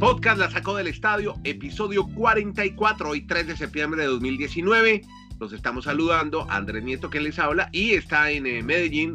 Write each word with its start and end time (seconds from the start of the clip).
Podcast 0.00 0.38
La 0.38 0.50
Sacó 0.50 0.76
del 0.76 0.88
Estadio, 0.88 1.36
episodio 1.42 2.06
44, 2.06 3.08
hoy 3.08 3.22
3 3.22 3.46
de 3.46 3.56
septiembre 3.56 4.02
de 4.02 4.08
2019. 4.08 5.00
Los 5.40 5.54
estamos 5.54 5.84
saludando, 5.84 6.46
Andrés 6.50 6.84
Nieto 6.84 7.08
que 7.08 7.18
les 7.18 7.38
habla 7.38 7.70
y 7.72 7.92
está 7.92 8.30
en 8.30 8.46
eh, 8.46 8.62
Medellín 8.62 9.14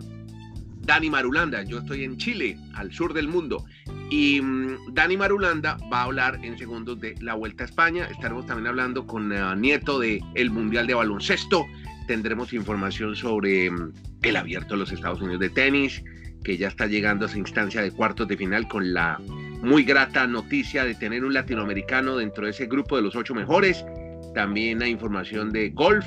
Dani 0.80 1.12
Marulanda. 1.12 1.62
Yo 1.62 1.78
estoy 1.78 2.04
en 2.04 2.18
Chile, 2.18 2.58
al 2.74 2.92
sur 2.92 3.14
del 3.14 3.28
mundo. 3.28 3.64
Y 4.10 4.42
mm, 4.42 4.94
Dani 4.96 5.18
Marulanda 5.18 5.78
va 5.94 6.02
a 6.02 6.04
hablar 6.06 6.40
en 6.42 6.58
segundos 6.58 7.00
de 7.00 7.14
la 7.22 7.36
Vuelta 7.36 7.64
a 7.64 7.68
España. 7.68 8.06
Estaremos 8.06 8.48
también 8.48 8.66
hablando 8.66 9.06
con 9.06 9.32
uh, 9.32 9.56
Nieto 9.56 10.00
de 10.00 10.24
Mundial 10.50 10.88
de 10.88 10.96
Baloncesto. 10.96 11.68
Tendremos 12.08 12.54
información 12.54 13.16
sobre 13.16 13.70
um, 13.70 13.92
el 14.24 14.36
abierto 14.36 14.74
de 14.74 14.80
los 14.80 14.92
Estados 14.92 15.22
Unidos 15.22 15.42
de 15.42 15.52
tenis, 15.52 16.04
que 16.44 16.58
ya 16.58 16.70
está 16.70 16.88
llegando 16.88 17.26
a 17.26 17.30
esa 17.30 17.38
instancia 17.38 17.84
de 17.84 17.92
cuartos 17.92 18.28
de 18.28 18.36
final 18.36 18.68
con 18.68 18.96
la 18.96 19.20
muy 19.62 19.84
grata 19.84 20.28
noticia 20.28 20.84
de 20.84 20.96
tener 20.96 21.24
un 21.24 21.34
latinoamericano 21.34 22.18
dentro 22.18 22.46
de 22.46 22.52
ese 22.52 22.66
grupo 22.66 22.96
de 22.96 23.04
los 23.04 23.16
ocho 23.16 23.34
mejores. 23.36 23.86
También 24.34 24.82
hay 24.82 24.92
información 24.92 25.52
de 25.52 25.70
golf, 25.70 26.06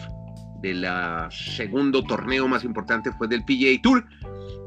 del 0.61 0.87
segundo 1.31 2.03
torneo 2.03 2.49
más 2.49 2.65
importante 2.65 3.13
fue 3.13 3.29
del 3.29 3.45
PGA 3.45 3.81
Tour. 3.83 4.05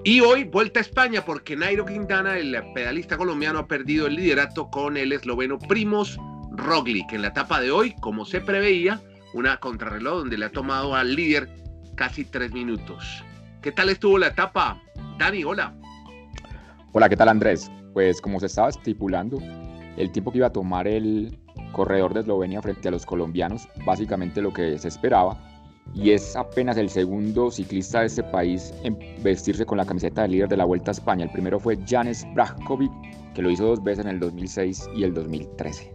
Y 0.05 0.22
hoy 0.22 0.45
vuelta 0.45 0.80
a 0.80 0.84
España 0.84 1.26
porque 1.26 1.55
Nairo 1.55 1.86
Quintana, 1.86 2.38
el 2.38 2.55
pedalista 2.73 3.18
colombiano, 3.18 3.59
ha 3.59 3.68
perdido 3.68 4.08
el 4.08 4.16
liderato 4.16 4.70
con 4.70 4.95
el 4.95 5.12
esloveno 5.12 5.58
Primos 5.58 6.17
Roglic. 6.52 7.12
En 7.12 7.23
la 7.23 7.30
etapa 7.30 7.59
de 7.59 7.72
hoy, 7.72 7.94
como 8.00 8.26
se 8.26 8.40
preveía, 8.40 9.02
una 9.34 9.58
contrarreloj 9.58 10.20
donde 10.20 10.38
le 10.38 10.45
ha 10.45 10.52
tomado 10.52 10.95
al 10.95 11.16
líder 11.16 11.50
casi 11.95 12.23
tres 12.23 12.54
minutos. 12.54 13.23
¿Qué 13.62 13.72
tal 13.72 13.90
estuvo 13.90 14.17
la 14.17 14.28
etapa? 14.28 14.81
Dani, 15.17 15.44
hola. 15.44 15.76
Hola, 16.94 17.09
¿qué 17.09 17.17
tal 17.17 17.30
Andrés? 17.30 17.70
Pues 17.98 18.22
como 18.22 18.40
se 18.40 18.46
estaba 18.46 18.70
estipulando, 18.70 19.42
el 19.98 20.12
tiempo 20.12 20.31
que 20.31 20.38
iba 20.38 20.45
a 20.45 20.52
tomar 20.52 20.88
el 20.88 21.36
corredor 21.72 22.14
de 22.14 22.20
Eslovenia 22.20 22.62
frente 22.62 22.90
a 22.90 22.92
los 22.92 23.08
colombianos, 23.08 23.67
básicamente 23.88 24.40
lo 24.40 24.53
que 24.53 24.78
se 24.78 24.88
esperaba, 24.88 25.36
y 25.95 26.12
es 26.12 26.36
apenas 26.36 26.78
el 26.78 26.92
segundo 26.92 27.50
ciclista 27.50 28.02
de 28.02 28.06
este 28.06 28.22
país 28.22 28.72
en 28.84 29.00
vestirse 29.23 29.66
con 29.66 29.80
la 29.80 29.86
camiseta 29.86 30.22
de 30.22 30.28
líder 30.28 30.48
de 30.48 30.58
la 30.58 30.66
Vuelta 30.66 30.92
a 30.92 30.94
España. 30.94 31.23
El 31.23 31.31
primero 31.31 31.59
fue 31.59 31.75
Janes 31.88 32.23
Brajkovic, 32.36 32.92
que 33.34 33.42
lo 33.42 33.50
hizo 33.50 33.66
dos 33.66 33.84
veces 33.84 34.06
en 34.06 34.12
el 34.12 34.20
2006 34.20 34.92
y 34.95 35.03
el 35.03 35.16
2013. 35.16 35.92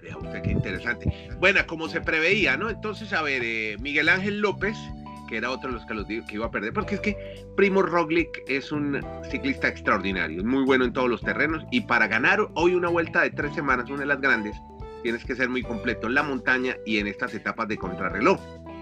Vea 0.00 0.16
usted 0.16 0.40
qué 0.40 0.52
interesante. 0.52 1.12
Bueno, 1.38 1.60
como 1.66 1.90
se 1.90 2.00
preveía, 2.00 2.56
¿no? 2.56 2.70
Entonces, 2.70 3.12
a 3.12 3.20
ver, 3.20 3.42
eh, 3.44 3.76
Miguel 3.78 4.08
Ángel 4.08 4.40
López, 4.40 4.78
que 5.30 5.36
era 5.36 5.50
otro 5.50 5.68
de 5.70 5.76
los 5.76 5.86
que, 5.86 5.94
los 5.94 6.06
que 6.06 6.34
iba 6.34 6.46
a 6.46 6.50
perder, 6.50 6.72
porque 6.72 6.96
es 6.96 7.00
que 7.00 7.46
Primo 7.56 7.80
Roglic 7.82 8.42
es 8.48 8.72
un 8.72 9.00
ciclista 9.30 9.68
extraordinario, 9.68 10.44
muy 10.44 10.64
bueno 10.64 10.84
en 10.84 10.92
todos 10.92 11.08
los 11.08 11.20
terrenos, 11.20 11.64
y 11.70 11.82
para 11.82 12.08
ganar 12.08 12.40
hoy 12.54 12.74
una 12.74 12.88
vuelta 12.88 13.22
de 13.22 13.30
tres 13.30 13.54
semanas, 13.54 13.88
una 13.88 14.00
de 14.00 14.06
las 14.06 14.20
grandes, 14.20 14.56
tienes 15.02 15.24
que 15.24 15.36
ser 15.36 15.48
muy 15.48 15.62
completo 15.62 16.08
en 16.08 16.14
la 16.14 16.24
montaña 16.24 16.76
y 16.84 16.98
en 16.98 17.06
estas 17.06 17.32
etapas 17.32 17.68
de 17.68 17.78
contrarreloj 17.78 18.38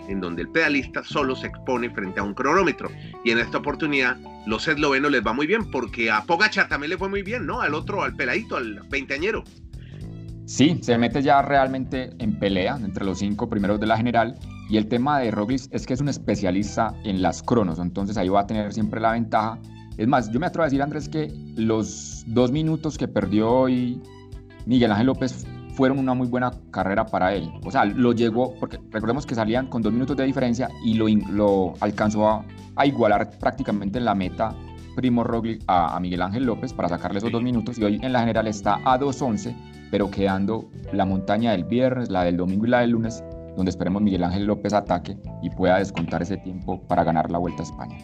en 0.09 0.21
donde 0.21 0.41
el 0.41 0.49
pedalista 0.49 1.05
solo 1.05 1.37
se 1.37 1.49
expone 1.49 1.91
frente 1.91 2.19
a 2.19 2.23
un 2.23 2.33
cronómetro. 2.33 2.89
Y 3.27 3.31
en 3.31 3.39
esta 3.41 3.59
oportunidad, 3.59 4.17
los 4.47 4.67
eslovenos 4.67 5.11
les 5.11 5.23
va 5.25 5.35
muy 5.35 5.47
bien, 5.47 5.71
porque 5.71 6.11
a 6.11 6.23
Pogachar 6.23 6.67
también 6.67 6.89
le 6.89 6.97
fue 6.97 7.11
muy 7.11 7.23
bien, 7.23 7.45
¿no? 7.45 7.61
Al 7.61 7.75
otro, 7.75 8.03
al 8.03 8.17
peladito, 8.17 8.57
al 8.57 8.81
veinteañero. 8.89 9.45
Sí, 10.47 10.79
se 10.81 10.97
mete 10.97 11.23
ya 11.23 11.43
realmente 11.43 12.09
en 12.19 12.39
pelea 12.39 12.79
entre 12.83 13.05
los 13.05 13.19
cinco 13.19 13.51
primeros 13.51 13.79
de 13.81 13.87
la 13.87 13.99
general. 13.99 14.39
Y 14.69 14.77
el 14.77 14.87
tema 14.87 15.19
de 15.19 15.31
Roglic 15.31 15.63
es 15.71 15.87
que 15.87 15.95
es 15.95 16.01
un 16.01 16.09
especialista 16.09 16.95
en 17.05 17.23
las 17.23 17.43
cronos, 17.43 17.79
entonces 17.79 18.17
ahí 18.19 18.29
va 18.29 18.41
a 18.41 18.47
tener 18.47 18.73
siempre 18.73 19.01
la 19.01 19.13
ventaja. 19.13 19.59
Es 19.97 20.07
más, 20.07 20.31
yo 20.31 20.39
me 20.39 20.47
atrevo 20.47 20.65
a 20.65 20.67
decir, 20.67 20.83
Andrés, 20.83 21.09
que 21.09 21.33
los 21.57 22.23
dos 22.27 22.53
minutos 22.53 22.99
que 22.99 23.09
perdió 23.09 23.51
hoy 23.51 24.01
Miguel 24.67 24.93
Ángel 24.93 25.07
López 25.07 25.47
fueron 25.73 25.99
una 25.99 26.13
muy 26.13 26.27
buena 26.27 26.51
carrera 26.71 27.07
para 27.07 27.35
él. 27.35 27.51
O 27.65 27.71
sea, 27.71 27.85
lo 27.85 28.13
llegó, 28.13 28.55
porque 28.61 28.79
recordemos 28.91 29.25
que 29.25 29.35
salían 29.35 29.69
con 29.69 29.81
dos 29.81 29.93
minutos 29.93 30.17
de 30.17 30.25
diferencia 30.25 30.69
y 30.85 30.95
lo, 30.95 31.09
lo 31.31 31.75
alcanzó 31.81 32.29
a, 32.77 32.85
igualar 32.85 33.31
prácticamente 33.39 33.99
en 33.99 34.05
la 34.05 34.15
meta 34.15 34.55
Primo 34.95 35.25
Roglic 35.25 35.63
a, 35.69 35.99
Miguel 36.01 36.21
Ángel 36.21 36.45
López 36.45 36.73
para 36.73 36.89
sacarle 36.89 37.19
esos 37.19 37.31
dos 37.33 37.43
minutos 37.43 37.79
y 37.79 37.85
hoy 37.85 38.01
en 38.03 38.13
la 38.13 38.21
general 38.21 38.49
está 38.49 38.75
a 38.85 38.99
2.11, 38.99 39.55
pero 39.91 40.11
quedando 40.11 40.69
la 40.93 41.05
montaña 41.05 41.53
del 41.53 41.65
viernes, 41.65 42.11
la 42.11 42.25
del 42.25 42.37
domingo 42.37 42.67
y 42.67 42.71
la 42.71 42.81
del 42.81 42.91
lunes, 42.91 43.23
donde 43.59 43.71
esperemos 43.71 44.01
Miguel 44.01 44.23
Ángel 44.23 44.47
López 44.47 44.73
ataque 44.73 45.19
y 45.43 45.51
pueda 45.51 45.79
descontar 45.79 46.23
ese 46.23 46.37
tiempo 46.37 46.81
para 46.87 47.03
ganar 47.03 47.29
la 47.31 47.39
Vuelta 47.39 47.63
a 47.63 47.67
España. 47.67 47.99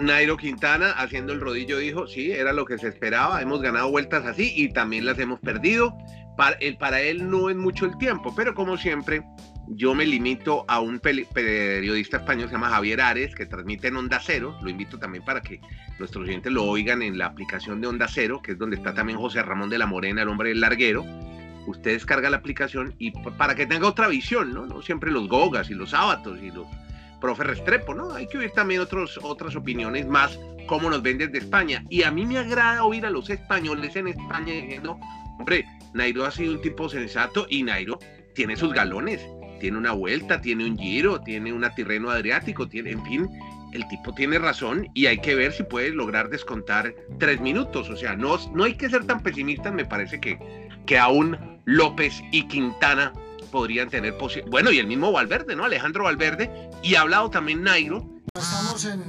Nairo 0.00 0.36
Quintana 0.36 0.90
haciendo 0.90 1.32
el 1.32 1.40
rodillo 1.40 1.78
dijo, 1.78 2.06
sí, 2.08 2.32
era 2.32 2.52
lo 2.52 2.66
que 2.66 2.76
se 2.76 2.88
esperaba, 2.88 3.40
hemos 3.40 3.62
ganado 3.62 3.88
vueltas 3.88 4.26
así 4.26 4.52
y 4.56 4.68
también 4.68 5.06
las 5.06 5.18
hemos 5.20 5.38
perdido, 5.38 5.96
para 6.36 6.56
él, 6.56 6.76
para 6.76 7.00
él 7.00 7.30
no 7.30 7.48
es 7.48 7.56
mucho 7.56 7.86
el 7.86 7.96
tiempo, 7.98 8.34
pero 8.36 8.52
como 8.54 8.76
siempre, 8.76 9.22
yo 9.68 9.94
me 9.94 10.04
limito 10.04 10.64
a 10.66 10.80
un 10.80 10.98
periodista 10.98 12.18
español, 12.18 12.48
se 12.48 12.54
llama 12.54 12.68
Javier 12.68 13.00
Ares, 13.00 13.34
que 13.34 13.46
transmite 13.46 13.88
en 13.88 13.96
Onda 13.96 14.20
Cero. 14.22 14.56
Lo 14.60 14.68
invito 14.68 14.98
también 14.98 15.24
para 15.24 15.40
que 15.40 15.60
nuestros 15.98 16.24
oyentes 16.28 16.52
lo 16.52 16.64
oigan 16.64 17.00
en 17.02 17.16
la 17.16 17.26
aplicación 17.26 17.80
de 17.80 17.86
Onda 17.86 18.06
Cero, 18.08 18.40
que 18.42 18.52
es 18.52 18.58
donde 18.58 18.76
está 18.76 18.92
también 18.92 19.18
José 19.18 19.42
Ramón 19.42 19.70
de 19.70 19.78
la 19.78 19.86
Morena, 19.86 20.22
el 20.22 20.28
hombre 20.28 20.50
del 20.50 20.60
larguero. 20.60 21.04
Usted 21.66 21.92
descarga 21.92 22.30
la 22.30 22.36
aplicación 22.36 22.94
y 22.98 23.10
para 23.10 23.54
que 23.54 23.66
tenga 23.66 23.88
otra 23.88 24.08
visión, 24.08 24.52
¿no? 24.54 24.66
No 24.66 24.82
siempre 24.82 25.10
los 25.10 25.28
gogas 25.28 25.70
y 25.70 25.74
los 25.74 25.90
sábados 25.90 26.38
y 26.42 26.50
los 26.50 26.66
profe 27.20 27.44
Restrepo, 27.44 27.94
¿no? 27.94 28.14
Hay 28.14 28.28
que 28.28 28.38
oír 28.38 28.50
también 28.50 28.80
otros, 28.80 29.18
otras 29.22 29.56
opiniones 29.56 30.06
más, 30.06 30.38
cómo 30.66 30.90
nos 30.90 31.02
ven 31.02 31.18
desde 31.18 31.38
España. 31.38 31.84
Y 31.88 32.02
a 32.02 32.10
mí 32.10 32.26
me 32.26 32.38
agrada 32.38 32.84
oír 32.84 33.06
a 33.06 33.10
los 33.10 33.30
españoles 33.30 33.96
en 33.96 34.08
España 34.08 34.52
diciendo, 34.52 34.98
hombre, 35.38 35.64
Nairo 35.94 36.24
ha 36.24 36.30
sido 36.30 36.52
un 36.52 36.60
tipo 36.60 36.88
sensato 36.88 37.46
y 37.48 37.62
Nairo 37.62 37.98
tiene 38.34 38.56
sus 38.56 38.72
galones, 38.72 39.20
tiene 39.60 39.78
una 39.78 39.92
vuelta, 39.92 40.40
tiene 40.40 40.66
un 40.66 40.78
giro, 40.78 41.20
tiene 41.20 41.52
un 41.52 41.66
Tirreno 41.74 42.10
Adriático, 42.10 42.68
tiene, 42.68 42.90
en 42.90 43.04
fin, 43.04 43.28
el 43.72 43.86
tipo 43.88 44.12
tiene 44.14 44.38
razón 44.38 44.86
y 44.94 45.06
hay 45.06 45.18
que 45.18 45.34
ver 45.34 45.52
si 45.52 45.62
puede 45.62 45.90
lograr 45.90 46.28
descontar 46.28 46.94
tres 47.18 47.40
minutos. 47.40 47.88
O 47.88 47.96
sea, 47.96 48.14
no, 48.14 48.36
no 48.52 48.64
hay 48.64 48.74
que 48.74 48.90
ser 48.90 49.04
tan 49.06 49.22
pesimistas, 49.22 49.72
me 49.72 49.84
parece 49.84 50.20
que, 50.20 50.38
que 50.84 50.98
aún 50.98 51.55
López 51.66 52.22
y 52.30 52.46
Quintana 52.46 53.12
podrían 53.50 53.90
tener 53.90 54.14
Bueno, 54.46 54.70
y 54.70 54.78
el 54.78 54.86
mismo 54.86 55.10
Valverde, 55.10 55.56
¿no? 55.56 55.64
Alejandro 55.64 56.04
Valverde, 56.04 56.70
y 56.82 56.94
ha 56.94 57.00
hablado 57.00 57.28
también 57.28 57.62
Nairo. 57.62 58.08
Estamos 58.34 58.84
en, 58.84 59.02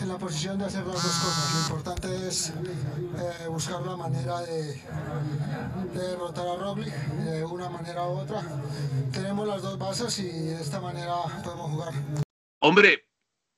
en 0.00 0.08
la 0.08 0.16
posición 0.18 0.58
de 0.58 0.66
hacer 0.66 0.86
las 0.86 1.02
dos 1.02 1.02
cosas. 1.02 1.54
Lo 1.54 1.60
importante 1.76 2.28
es 2.28 2.50
eh, 2.50 3.48
buscar 3.48 3.82
la 3.82 3.96
manera 3.96 4.40
de, 4.42 4.74
de, 5.92 6.08
derrotar 6.08 6.46
a 6.46 6.56
Roglic 6.56 6.94
de 6.94 7.44
una 7.44 7.68
manera 7.68 8.06
u 8.06 8.18
otra. 8.18 8.42
Tenemos 9.12 9.48
las 9.48 9.62
dos 9.62 9.76
bases 9.76 10.18
y 10.20 10.28
de 10.28 10.60
esta 10.60 10.80
manera 10.80 11.14
podemos 11.42 11.70
jugar. 11.70 11.94
Hombre, 12.60 13.08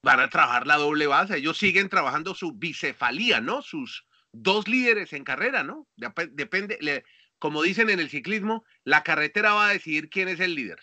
van 0.02 0.20
a 0.20 0.30
trabajar 0.30 0.66
la 0.66 0.76
doble 0.76 1.06
base. 1.06 1.36
Ellos 1.36 1.58
siguen 1.58 1.90
trabajando 1.90 2.34
su 2.34 2.52
bicefalía, 2.52 3.40
¿no? 3.40 3.60
Sus 3.60 4.06
dos 4.32 4.68
líderes 4.68 5.12
en 5.12 5.24
carrera, 5.24 5.64
¿no? 5.64 5.86
Depende, 5.96 6.78
le, 6.80 7.04
como 7.38 7.62
dicen 7.62 7.90
en 7.90 8.00
el 8.00 8.08
ciclismo, 8.08 8.64
la 8.84 9.02
carretera 9.02 9.54
va 9.54 9.68
a 9.68 9.72
decidir 9.72 10.08
quién 10.08 10.28
es 10.28 10.40
el 10.40 10.54
líder. 10.54 10.78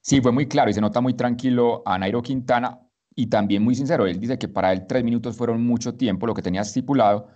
Sí, 0.00 0.20
fue 0.20 0.32
muy 0.32 0.46
claro 0.46 0.70
y 0.70 0.74
se 0.74 0.80
nota 0.80 1.00
muy 1.00 1.14
tranquilo 1.14 1.82
a 1.86 1.98
Nairo 1.98 2.22
Quintana 2.22 2.78
y 3.14 3.28
también 3.28 3.62
muy 3.62 3.74
sincero. 3.74 4.06
Él 4.06 4.20
dice 4.20 4.38
que 4.38 4.48
para 4.48 4.72
él 4.72 4.86
tres 4.86 5.04
minutos 5.04 5.36
fueron 5.36 5.64
mucho 5.64 5.94
tiempo, 5.94 6.26
lo 6.26 6.34
que 6.34 6.42
tenía 6.42 6.60
estipulado, 6.60 7.28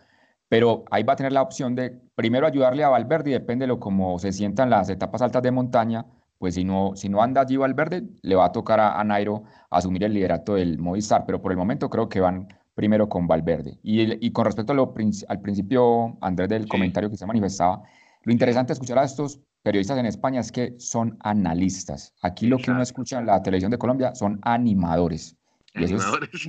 pero 0.48 0.84
ahí 0.90 1.02
va 1.02 1.14
a 1.14 1.16
tener 1.16 1.32
la 1.32 1.42
opción 1.42 1.74
de 1.74 1.98
primero 2.14 2.46
ayudarle 2.46 2.84
a 2.84 2.88
Valverde 2.88 3.30
y 3.30 3.32
depende 3.32 3.64
de 3.64 3.68
lo 3.68 3.80
como 3.80 4.18
se 4.18 4.32
sientan 4.32 4.70
las 4.70 4.90
etapas 4.90 5.22
altas 5.22 5.42
de 5.42 5.50
montaña, 5.50 6.06
pues 6.38 6.54
si 6.54 6.64
no, 6.64 6.92
si 6.94 7.08
no 7.08 7.22
anda 7.22 7.40
allí 7.42 7.56
Valverde, 7.56 8.04
le 8.22 8.34
va 8.34 8.46
a 8.46 8.52
tocar 8.52 8.80
a, 8.80 9.02
Nairo 9.04 9.44
asumir 9.70 10.04
el 10.04 10.14
liderato 10.14 10.54
del 10.54 10.78
Movistar, 10.78 11.24
pero 11.26 11.40
por 11.40 11.52
el 11.52 11.58
momento 11.58 11.90
creo 11.90 12.08
que 12.08 12.20
van 12.20 12.48
primero 12.74 13.08
con 13.08 13.26
Valverde. 13.26 13.78
Y, 13.82 14.24
y 14.24 14.30
con 14.30 14.44
respecto 14.44 14.72
a 14.72 14.76
lo, 14.76 14.94
al 15.28 15.40
principio, 15.40 16.16
Andrés, 16.20 16.48
del 16.48 16.68
comentario 16.68 17.10
que 17.10 17.16
se 17.16 17.26
manifestaba, 17.26 17.82
lo 18.28 18.32
interesante 18.32 18.68
de 18.68 18.74
escuchar 18.74 18.98
a 18.98 19.04
estos 19.04 19.40
periodistas 19.62 19.96
en 19.96 20.04
España 20.04 20.40
es 20.40 20.52
que 20.52 20.78
son 20.78 21.16
analistas. 21.20 22.12
Aquí 22.20 22.46
lo 22.46 22.58
que 22.58 22.70
uno 22.70 22.82
escucha 22.82 23.18
en 23.18 23.24
la 23.24 23.42
televisión 23.42 23.70
de 23.70 23.78
Colombia 23.78 24.14
son 24.14 24.38
animadores. 24.42 25.34
Y 25.72 25.84
eso, 25.84 25.96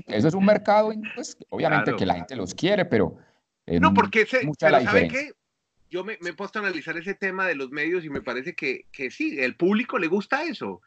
es, 0.07 0.33
un 0.33 0.43
mercado, 0.43 0.91
pues, 1.15 1.37
obviamente 1.47 1.95
que 1.95 2.05
la 2.05 2.15
gente 2.15 2.35
los 2.35 2.53
quiere, 2.53 2.83
pero... 2.83 3.15
no, 3.65 3.93
porque 3.93 4.23
ese, 4.23 4.41
pero 4.59 4.81
¿sabe 4.83 5.07
qué? 5.07 5.31
Yo 5.89 6.03
me, 6.03 6.17
me, 6.19 6.31
he 6.31 6.33
puesto 6.33 6.59
a 6.59 6.63
analizar 6.63 6.97
ese 6.97 7.13
tema 7.13 7.47
de 7.47 7.55
los 7.55 7.69
medios 7.69 8.03
y 8.03 8.09
me 8.09 8.21
parece 8.21 8.55
que, 8.55 8.87
que 8.91 9.09
sí, 9.09 9.39
el 9.39 9.55
público 9.55 9.97
le 9.97 10.07
gusta 10.07 10.43
eso. 10.43 10.81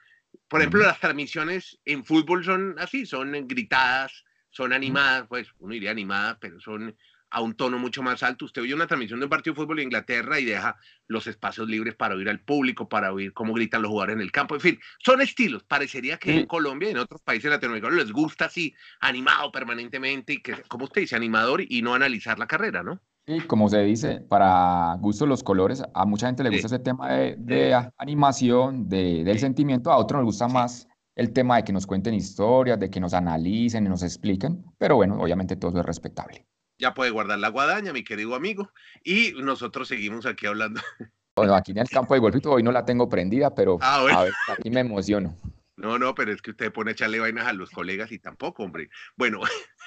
Por 0.47 0.61
ejemplo, 0.61 0.83
las 0.83 1.01
transmisiones 1.01 1.79
en 1.87 2.05
fútbol 2.05 2.45
son 2.45 2.75
así, 2.79 3.07
son 3.07 3.33
gritadas, 3.49 4.25
son 4.51 4.75
animadas, 4.75 5.27
pues 5.27 5.49
uno 5.59 5.73
diría 5.73 5.91
animadas, 5.91 6.37
pero 6.39 6.61
son 6.61 6.95
a 7.33 7.41
un 7.41 7.55
tono 7.55 7.79
mucho 7.79 8.03
más 8.03 8.23
alto. 8.23 8.45
Usted 8.45 8.63
oye 8.63 8.75
una 8.75 8.87
transmisión 8.87 9.19
de 9.19 9.25
un 9.25 9.31
partido 9.31 9.55
de 9.55 9.63
fútbol 9.63 9.79
en 9.79 9.85
Inglaterra 9.85 10.39
y 10.39 10.45
deja 10.45 10.77
los 11.09 11.27
espacios 11.27 11.67
libres 11.69 11.95
para 11.95 12.15
oír 12.15 12.29
al 12.29 12.41
público, 12.41 12.89
para 12.89 13.13
oír 13.13 13.33
cómo 13.33 13.55
gritan 13.55 13.83
los 13.83 13.91
jugadores 13.91 14.17
en 14.17 14.21
el 14.21 14.31
campo. 14.31 14.55
En 14.55 14.61
fin, 14.61 14.79
son 14.99 15.23
estilos. 15.23 15.65
Parecería 15.65 16.19
que 16.19 16.41
en 16.41 16.47
Colombia 16.47 16.89
y 16.89 16.93
en 16.93 16.99
otros 16.99 17.23
países 17.23 17.51
latinoamericanos 17.51 17.97
les 17.97 18.13
gusta 18.13 18.45
así, 18.45 18.75
animado 19.01 19.51
permanentemente 19.51 20.35
y 20.35 20.43
que, 20.43 20.63
como 20.69 20.85
usted 20.85 21.01
dice, 21.01 21.17
animador 21.17 21.63
y 21.67 21.81
no 21.83 21.95
analizar 21.95 22.39
la 22.39 22.47
carrera, 22.47 22.83
¿no? 22.83 23.01
Sí, 23.27 23.41
como 23.47 23.69
se 23.69 23.81
dice, 23.83 24.21
para 24.21 24.97
gusto 24.99 25.27
los 25.27 25.45
colores, 25.45 25.83
a 25.95 26.05
mucha 26.05 26.27
gente 26.27 26.43
le 26.43 26.51
gusta 26.51 26.67
ese 26.67 26.81
tema 26.81 27.09
de, 27.13 27.91
animación, 27.97 28.89
de, 28.89 29.23
del 29.23 29.39
sentimiento, 29.39 29.93
a 29.93 29.97
otros 29.97 30.19
nos 30.19 30.27
gusta 30.27 30.49
más 30.49 30.89
el 31.15 31.33
tema 31.33 31.57
de 31.57 31.65
que 31.65 31.73
nos 31.73 31.87
cuenten 31.87 32.15
historias, 32.15 32.81
de 32.81 32.91
que 32.91 32.99
nos 32.99 33.15
analicen 33.15 33.87
y 33.87 33.89
nos 33.89 34.03
expliquen, 34.03 34.65
pero 34.77 34.97
bueno, 34.97 35.21
obviamente 35.21 35.57
todo 35.57 35.79
es 35.79 35.87
respetable. 35.87 36.47
Ya 36.83 36.95
puede 36.95 37.13
guardar 37.13 37.39
la 37.39 37.47
guadaña, 37.47 37.93
mi 37.93 38.03
querido 38.03 38.35
amigo, 38.35 38.73
y 39.05 39.35
nosotros 39.37 39.87
seguimos 39.87 40.27
aquí 40.27 40.47
hablando. 40.47 40.81
Bueno, 41.35 41.55
aquí 41.55 41.71
en 41.73 41.79
el 41.79 41.89
campo 41.89 42.13
de 42.13 42.21
golfito 42.21 42.53
hoy 42.53 42.63
no 42.63 42.73
la 42.73 42.85
tengo 42.85 43.09
prendida, 43.09 43.55
pero 43.55 43.79
ah, 43.81 44.01
a 44.01 44.23
ver, 44.25 44.35
aquí 44.49 44.69
me 44.69 44.81
emociono. 44.81 45.35
No, 45.75 45.99
no, 45.99 46.15
pero 46.15 46.31
es 46.31 46.43
que 46.43 46.51
usted 46.51 46.71
pone 46.71 46.91
a 46.91 46.93
echarle 46.93 47.19
vainas 47.19 47.47
a 47.47 47.55
los 47.55 47.71
colegas 47.71 48.13
y 48.13 48.19
tampoco, 48.19 48.63
hombre. 48.63 48.91
Bueno, 49.17 49.41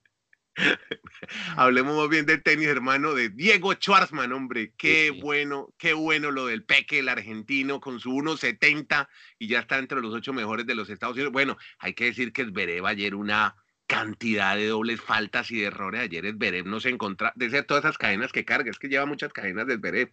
hablemos 1.57 1.97
más 1.97 2.09
bien 2.09 2.25
del 2.25 2.43
tenis, 2.43 2.67
hermano, 2.67 3.15
de 3.15 3.29
Diego 3.29 3.75
Schwarzman, 3.75 4.33
hombre. 4.33 4.73
Qué 4.79 5.11
bueno, 5.11 5.75
qué 5.77 5.93
bueno 5.93 6.31
lo 6.31 6.47
del 6.47 6.65
Peque, 6.65 7.01
el 7.01 7.11
argentino, 7.11 7.79
con 7.79 8.01
su 8.01 8.11
1.70 8.11 9.07
y 9.39 9.49
ya 9.49 9.61
está 9.61 9.79
entre 9.79 10.01
los 10.01 10.15
ocho 10.15 10.33
mejores 10.33 10.67
de 10.67 10.75
los 10.75 10.89
Estados 10.89 11.15
Unidos. 11.15 11.33
Bueno, 11.33 11.59
hay 11.79 11.93
que 11.93 12.07
decir 12.07 12.33
que 12.33 12.47
Zverev 12.47 12.87
ayer 12.87 13.15
una 13.15 13.55
cantidad 13.91 14.55
de 14.55 14.69
dobles 14.69 15.01
faltas 15.01 15.51
y 15.51 15.57
de 15.57 15.67
errores. 15.67 16.03
Ayer 16.03 16.25
Zverev 16.33 16.65
no 16.65 16.79
se 16.79 16.91
encontraba, 16.91 17.33
de 17.35 17.51
ser 17.51 17.65
todas 17.65 17.85
esas 17.85 17.99
cadenas 17.99 18.31
que 18.31 18.45
carga, 18.45 18.71
es 18.71 18.79
que 18.79 18.89
lleva 18.89 19.05
muchas 19.05 19.33
cadenas 19.33 19.67
de 19.67 19.79
Zverev. 19.79 20.13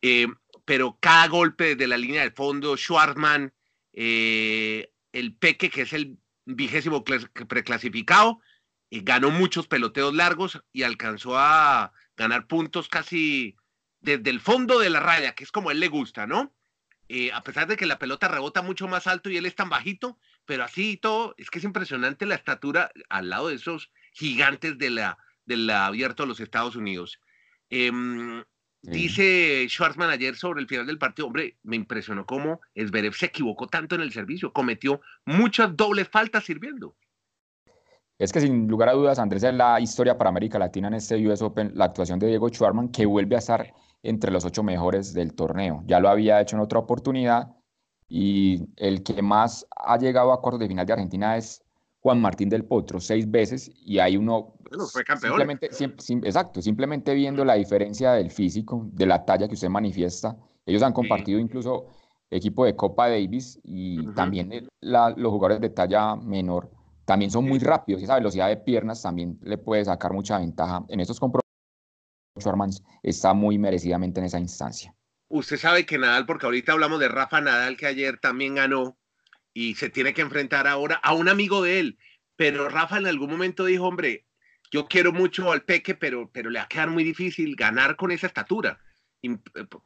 Eh, 0.00 0.26
pero 0.64 0.96
cada 0.98 1.28
golpe 1.28 1.74
desde 1.76 1.86
la 1.86 1.98
línea 1.98 2.22
de 2.22 2.30
fondo, 2.30 2.78
Schwarzman 2.78 3.52
eh, 3.92 4.90
el 5.12 5.34
Peque, 5.34 5.68
que 5.68 5.82
es 5.82 5.92
el 5.92 6.16
vigésimo 6.46 7.04
preclasificado, 7.04 8.40
eh, 8.90 9.02
ganó 9.02 9.30
muchos 9.30 9.68
peloteos 9.68 10.14
largos 10.14 10.58
y 10.72 10.84
alcanzó 10.84 11.36
a 11.36 11.92
ganar 12.16 12.46
puntos 12.46 12.88
casi 12.88 13.54
desde 14.00 14.30
el 14.30 14.40
fondo 14.40 14.78
de 14.78 14.88
la 14.88 15.00
raya, 15.00 15.34
que 15.34 15.44
es 15.44 15.52
como 15.52 15.68
a 15.68 15.72
él 15.72 15.80
le 15.80 15.88
gusta, 15.88 16.26
¿no? 16.26 16.54
A 17.34 17.42
pesar 17.42 17.66
de 17.66 17.76
que 17.76 17.86
la 17.86 17.98
pelota 17.98 18.28
rebota 18.28 18.62
mucho 18.62 18.86
más 18.86 19.08
alto 19.08 19.28
y 19.28 19.36
él 19.36 19.44
es 19.44 19.56
tan 19.56 19.68
bajito, 19.68 20.16
pero 20.50 20.64
así 20.64 20.90
y 20.90 20.96
todo, 20.96 21.32
es 21.38 21.48
que 21.48 21.60
es 21.60 21.64
impresionante 21.64 22.26
la 22.26 22.34
estatura 22.34 22.90
al 23.08 23.30
lado 23.30 23.46
de 23.46 23.54
esos 23.54 23.92
gigantes 24.12 24.76
de 24.78 24.90
la, 24.90 25.16
del 25.46 25.70
abierto 25.70 26.24
de 26.24 26.28
los 26.28 26.40
Estados 26.40 26.74
Unidos. 26.74 27.20
Em, 27.68 28.42
Dice 28.82 29.64
Schwarzman 29.68 30.10
ayer 30.10 30.34
sobre 30.34 30.60
el 30.60 30.66
final 30.66 30.88
del 30.88 30.98
partido, 30.98 31.28
hombre, 31.28 31.56
me 31.62 31.76
impresionó 31.76 32.26
cómo 32.26 32.62
Esberev 32.74 33.14
se 33.14 33.26
equivocó 33.26 33.68
tanto 33.68 33.94
en 33.94 34.00
el 34.00 34.10
servicio, 34.10 34.52
cometió 34.52 35.00
muchas 35.24 35.76
dobles 35.76 36.08
faltas 36.08 36.46
sirviendo. 36.46 36.96
Es 38.18 38.32
que 38.32 38.40
sin 38.40 38.66
lugar 38.66 38.88
a 38.88 38.94
dudas, 38.94 39.20
Andrés, 39.20 39.44
es 39.44 39.54
la 39.54 39.78
historia 39.80 40.18
para 40.18 40.30
América 40.30 40.58
Latina 40.58 40.88
en 40.88 40.94
este 40.94 41.24
US 41.28 41.42
Open, 41.42 41.70
la 41.76 41.84
actuación 41.84 42.18
de 42.18 42.26
Diego 42.26 42.48
Schwartzman, 42.48 42.88
que 42.88 43.06
vuelve 43.06 43.36
a 43.36 43.38
estar 43.38 43.72
entre 44.02 44.32
los 44.32 44.44
ocho 44.44 44.64
mejores 44.64 45.14
del 45.14 45.32
torneo. 45.32 45.84
Ya 45.86 46.00
lo 46.00 46.08
había 46.08 46.40
hecho 46.40 46.56
en 46.56 46.62
otra 46.62 46.80
oportunidad 46.80 47.54
y 48.10 48.66
el 48.76 49.02
que 49.02 49.22
más 49.22 49.64
ha 49.76 49.96
llegado 49.96 50.32
a 50.32 50.40
cuartos 50.40 50.60
de 50.60 50.68
final 50.68 50.84
de 50.84 50.92
Argentina 50.92 51.36
es 51.36 51.62
Juan 52.00 52.20
Martín 52.20 52.48
del 52.48 52.64
Potro, 52.64 52.98
seis 52.98 53.30
veces, 53.30 53.70
y 53.86 54.00
hay 54.00 54.16
uno 54.16 54.54
bueno, 54.68 54.86
fue 54.86 55.04
campeón. 55.04 55.32
Simplemente, 55.32 55.70
exacto, 56.26 56.60
simplemente 56.60 57.14
viendo 57.14 57.44
la 57.44 57.54
diferencia 57.54 58.12
del 58.12 58.30
físico, 58.30 58.88
de 58.92 59.06
la 59.06 59.24
talla 59.24 59.46
que 59.46 59.54
usted 59.54 59.68
manifiesta. 59.68 60.36
Ellos 60.66 60.82
han 60.82 60.92
compartido 60.92 61.38
incluso 61.38 61.86
equipo 62.30 62.64
de 62.64 62.74
Copa 62.76 63.08
Davis 63.08 63.60
y 63.62 64.04
también 64.14 64.68
los 64.80 65.32
jugadores 65.32 65.60
de 65.60 65.70
talla 65.70 66.16
menor 66.16 66.70
también 67.04 67.30
son 67.30 67.48
muy 67.48 67.58
rápidos 67.58 68.00
y 68.00 68.04
esa 68.04 68.14
velocidad 68.14 68.48
de 68.48 68.56
piernas 68.56 69.02
también 69.02 69.38
le 69.42 69.58
puede 69.58 69.84
sacar 69.84 70.12
mucha 70.12 70.38
ventaja. 70.38 70.84
En 70.88 71.00
estos 71.00 71.18
compromisos, 71.18 71.44
está 73.02 73.34
muy 73.34 73.58
merecidamente 73.58 74.20
en 74.20 74.26
esa 74.26 74.38
instancia. 74.38 74.94
Usted 75.32 75.58
sabe 75.58 75.86
que 75.86 75.96
Nadal, 75.96 76.26
porque 76.26 76.46
ahorita 76.46 76.72
hablamos 76.72 76.98
de 76.98 77.06
Rafa 77.06 77.40
Nadal, 77.40 77.76
que 77.76 77.86
ayer 77.86 78.18
también 78.18 78.56
ganó 78.56 78.98
y 79.54 79.76
se 79.76 79.88
tiene 79.88 80.12
que 80.12 80.22
enfrentar 80.22 80.66
ahora 80.66 80.96
a 80.96 81.14
un 81.14 81.28
amigo 81.28 81.62
de 81.62 81.78
él. 81.78 81.98
Pero 82.34 82.68
Rafa 82.68 82.98
en 82.98 83.06
algún 83.06 83.30
momento 83.30 83.64
dijo, 83.64 83.84
hombre, 83.84 84.26
yo 84.72 84.88
quiero 84.88 85.12
mucho 85.12 85.52
al 85.52 85.62
Peque, 85.62 85.94
pero, 85.94 86.32
pero 86.32 86.50
le 86.50 86.58
va 86.58 86.64
a 86.64 86.68
quedar 86.68 86.90
muy 86.90 87.04
difícil 87.04 87.54
ganar 87.54 87.94
con 87.94 88.10
esa 88.10 88.26
estatura, 88.26 88.80
eh, 89.22 89.36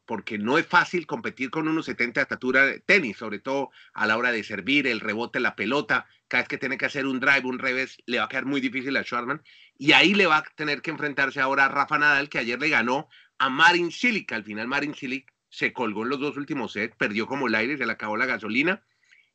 porque 0.07 0.39
no 0.39 0.57
es 0.57 0.67
fácil 0.67 1.07
competir 1.07 1.51
con 1.51 1.69
unos 1.69 1.85
70 1.85 2.21
de 2.21 2.23
estatura 2.23 2.65
de 2.65 2.81
tenis, 2.81 3.19
sobre 3.19 3.39
todo 3.39 3.71
a 3.93 4.07
la 4.07 4.17
hora 4.17 4.33
de 4.33 4.45
servir, 4.45 4.87
el 4.87 5.01
rebote, 5.01 5.41
la 5.41 5.57
pelota, 5.57 6.07
cada 6.27 6.45
vez 6.45 6.49
que 6.49 6.57
tiene 6.57 6.79
que 6.79 6.87
hacer 6.87 7.05
un 7.05 7.21
drive, 7.21 7.43
un 7.45 7.59
revés, 7.59 7.99
le 8.07 8.17
va 8.17 8.25
a 8.25 8.29
quedar 8.31 8.47
muy 8.47 8.63
difícil 8.63 8.97
a 8.97 9.03
Schwarman, 9.03 9.43
y 9.77 9.93
ahí 9.93 10.15
le 10.15 10.27
va 10.27 10.39
a 10.39 10.45
tener 10.57 10.81
que 10.81 10.91
enfrentarse 10.91 11.39
ahora 11.39 11.67
a 11.67 11.69
Rafa 11.69 11.99
Nadal, 11.99 12.31
que 12.31 12.39
ayer 12.39 12.59
le 12.59 12.71
ganó 12.71 13.11
a 13.37 13.51
Marin 13.51 13.93
Cilic, 13.93 14.33
al 14.33 14.45
final 14.45 14.69
Marin 14.69 14.95
Cilic 14.95 15.34
se 15.55 15.73
colgó 15.73 16.03
en 16.03 16.09
los 16.09 16.19
dos 16.19 16.37
últimos 16.37 16.73
sets, 16.73 16.97
perdió 16.97 17.29
como 17.29 17.47
el 17.47 17.55
aire, 17.55 17.79
se 17.79 17.87
le 17.87 17.93
acabó 17.93 18.17
la 18.17 18.27
gasolina, 18.27 18.85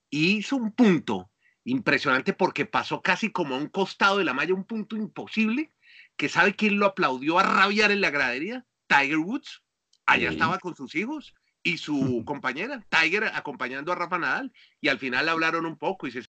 y 0.09 0.37
hizo 0.37 0.57
un 0.57 0.73
punto 0.73 1.31
impresionante 1.63 2.33
porque 2.33 2.65
pasó 2.65 3.01
casi 3.01 3.31
como 3.31 3.55
a 3.55 3.57
un 3.57 3.69
costado 3.69 4.17
de 4.17 4.25
la 4.25 4.33
malla, 4.33 4.53
un 4.53 4.65
punto 4.65 4.97
imposible, 4.97 5.71
que 6.17 6.27
sabe 6.27 6.55
quién 6.55 6.77
lo 6.77 6.87
aplaudió 6.87 7.39
a 7.39 7.43
rabiar 7.43 7.91
en 7.91 8.01
la 8.01 8.09
gradería, 8.09 8.65
Tiger 8.87 9.19
Woods, 9.19 9.63
allá 10.05 10.29
estaba 10.29 10.59
con 10.59 10.75
sus 10.75 10.93
hijos 10.95 11.33
y 11.63 11.77
su 11.77 12.23
compañera, 12.25 12.85
Tiger 12.89 13.23
acompañando 13.33 13.93
a 13.93 13.95
Rafa 13.95 14.17
Nadal, 14.17 14.51
y 14.81 14.89
al 14.89 14.99
final 14.99 15.29
hablaron 15.29 15.65
un 15.65 15.77
poco 15.77 16.07
y 16.07 16.11
se 16.11 16.25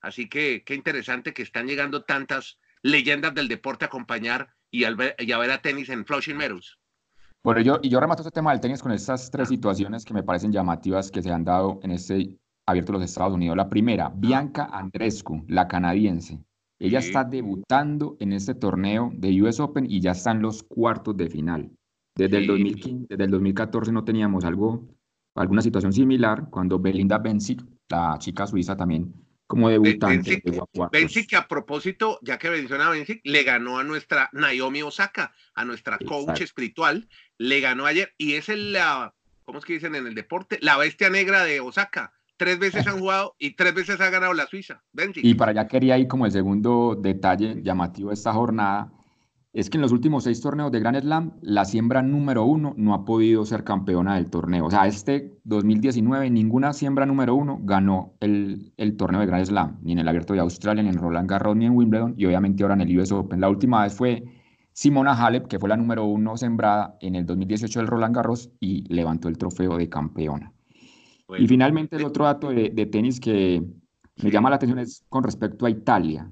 Así 0.00 0.28
que 0.28 0.64
qué 0.64 0.74
interesante 0.74 1.34
que 1.34 1.42
están 1.42 1.66
llegando 1.66 2.04
tantas 2.04 2.58
leyendas 2.80 3.34
del 3.34 3.48
deporte 3.48 3.84
a 3.84 3.88
acompañar 3.88 4.54
y, 4.70 4.84
a 4.84 4.94
ver 4.94 5.50
a 5.50 5.60
tenis 5.60 5.90
en 5.90 6.06
Flushing 6.06 6.36
Meadows. 6.36 6.78
Bueno, 7.44 7.60
yo, 7.60 7.80
y 7.82 7.88
yo 7.88 7.98
remato 7.98 8.22
este 8.22 8.30
tema 8.30 8.52
del 8.52 8.60
tenis 8.60 8.80
con 8.80 8.92
estas 8.92 9.28
tres 9.30 9.48
situaciones 9.48 10.04
que 10.04 10.14
me 10.14 10.22
parecen 10.22 10.52
llamativas 10.52 11.10
que 11.10 11.22
se 11.22 11.32
han 11.32 11.44
dado 11.44 11.80
en 11.82 11.90
este 11.90 12.38
abierto 12.66 12.92
los 12.92 13.02
Estados 13.02 13.34
Unidos. 13.34 13.56
La 13.56 13.68
primera, 13.68 14.12
Bianca 14.14 14.66
Andrescu, 14.72 15.44
la 15.48 15.66
canadiense. 15.66 16.38
Ella 16.78 17.00
está 17.00 17.24
debutando 17.24 18.16
en 18.20 18.32
este 18.32 18.54
torneo 18.54 19.10
de 19.14 19.42
US 19.42 19.58
Open 19.58 19.86
y 19.90 20.00
ya 20.00 20.12
están 20.12 20.40
los 20.40 20.62
cuartos 20.62 21.16
de 21.16 21.28
final. 21.28 21.70
Desde, 22.16 22.38
el, 22.38 22.46
2015, 22.46 23.06
desde 23.08 23.24
el 23.24 23.30
2014 23.30 23.90
no 23.92 24.04
teníamos 24.04 24.44
algo, 24.44 24.88
alguna 25.34 25.62
situación 25.62 25.92
similar 25.92 26.48
cuando 26.50 26.78
Belinda 26.78 27.18
Bencic, 27.18 27.64
la 27.88 28.16
chica 28.18 28.46
suiza 28.46 28.76
también, 28.76 29.14
como 29.52 29.68
debutante. 29.68 30.42
Bencic, 30.90 31.28
que 31.28 31.36
a 31.36 31.46
propósito, 31.46 32.18
ya 32.22 32.38
que 32.38 32.48
menciona 32.48 32.86
a 32.86 32.90
Bencic, 32.90 33.20
le 33.24 33.42
ganó 33.42 33.78
a 33.78 33.84
nuestra 33.84 34.30
Naomi 34.32 34.80
Osaka, 34.80 35.34
a 35.54 35.66
nuestra 35.66 35.98
coach 35.98 36.40
espiritual, 36.40 37.06
le 37.36 37.60
ganó 37.60 37.84
ayer 37.84 38.14
y 38.16 38.32
es 38.36 38.48
el, 38.48 38.72
la, 38.72 39.12
¿cómo 39.42 39.58
es 39.58 39.66
que 39.66 39.74
dicen 39.74 39.94
en 39.94 40.06
el 40.06 40.14
deporte? 40.14 40.56
La 40.62 40.78
bestia 40.78 41.10
negra 41.10 41.44
de 41.44 41.60
Osaka 41.60 42.14
tres 42.38 42.58
veces 42.58 42.86
han 42.86 42.98
jugado 42.98 43.36
y 43.38 43.50
tres 43.50 43.74
veces 43.74 44.00
ha 44.00 44.08
ganado 44.08 44.32
la 44.32 44.46
Suiza. 44.46 44.82
Y 45.16 45.34
para 45.34 45.50
allá 45.50 45.68
quería 45.68 45.98
ir 45.98 46.08
como 46.08 46.24
el 46.24 46.32
segundo 46.32 46.96
detalle 46.98 47.62
llamativo 47.62 48.08
de 48.08 48.14
esta 48.14 48.32
jornada, 48.32 48.90
es 49.52 49.68
que 49.68 49.76
en 49.78 49.82
los 49.82 49.92
últimos 49.92 50.24
seis 50.24 50.40
torneos 50.40 50.72
de 50.72 50.80
Grand 50.80 51.00
Slam, 51.00 51.32
la 51.42 51.64
siembra 51.64 52.02
número 52.02 52.44
uno 52.44 52.74
no 52.76 52.94
ha 52.94 53.04
podido 53.04 53.44
ser 53.44 53.64
campeona 53.64 54.14
del 54.16 54.30
torneo. 54.30 54.66
O 54.66 54.70
sea, 54.70 54.86
este 54.86 55.38
2019, 55.44 56.30
ninguna 56.30 56.72
siembra 56.72 57.06
número 57.06 57.34
uno 57.34 57.58
ganó 57.62 58.14
el, 58.20 58.72
el 58.76 58.96
torneo 58.96 59.20
de 59.20 59.26
Grand 59.26 59.44
Slam, 59.44 59.78
ni 59.82 59.92
en 59.92 59.98
el 59.98 60.08
Abierto 60.08 60.32
de 60.34 60.40
Australia, 60.40 60.82
ni 60.82 60.88
en 60.88 60.98
Roland 60.98 61.28
Garros, 61.28 61.56
ni 61.56 61.66
en 61.66 61.76
Wimbledon, 61.76 62.14
y 62.16 62.26
obviamente 62.26 62.62
ahora 62.62 62.74
en 62.74 62.82
el 62.82 62.98
US 62.98 63.12
Open. 63.12 63.40
La 63.40 63.50
última 63.50 63.82
vez 63.82 63.94
fue 63.94 64.24
Simona 64.72 65.12
Halep, 65.12 65.46
que 65.48 65.58
fue 65.58 65.68
la 65.68 65.76
número 65.76 66.06
uno 66.06 66.36
sembrada 66.36 66.96
en 67.00 67.16
el 67.16 67.26
2018 67.26 67.80
del 67.80 67.88
Roland 67.88 68.16
Garros 68.16 68.50
y 68.58 68.84
levantó 68.92 69.28
el 69.28 69.36
trofeo 69.36 69.76
de 69.76 69.88
campeona 69.88 70.52
y 71.38 71.46
finalmente 71.46 71.96
el 71.96 72.04
otro 72.04 72.24
dato 72.24 72.50
de, 72.50 72.70
tenis 72.86 73.20
que 73.20 73.62
me 74.22 74.30
llama 74.30 74.50
la 74.50 74.56
atención 74.56 74.78
es 74.78 75.04
con 75.08 75.24
respecto 75.24 75.66
a 75.66 75.70
Italia. 75.70 76.30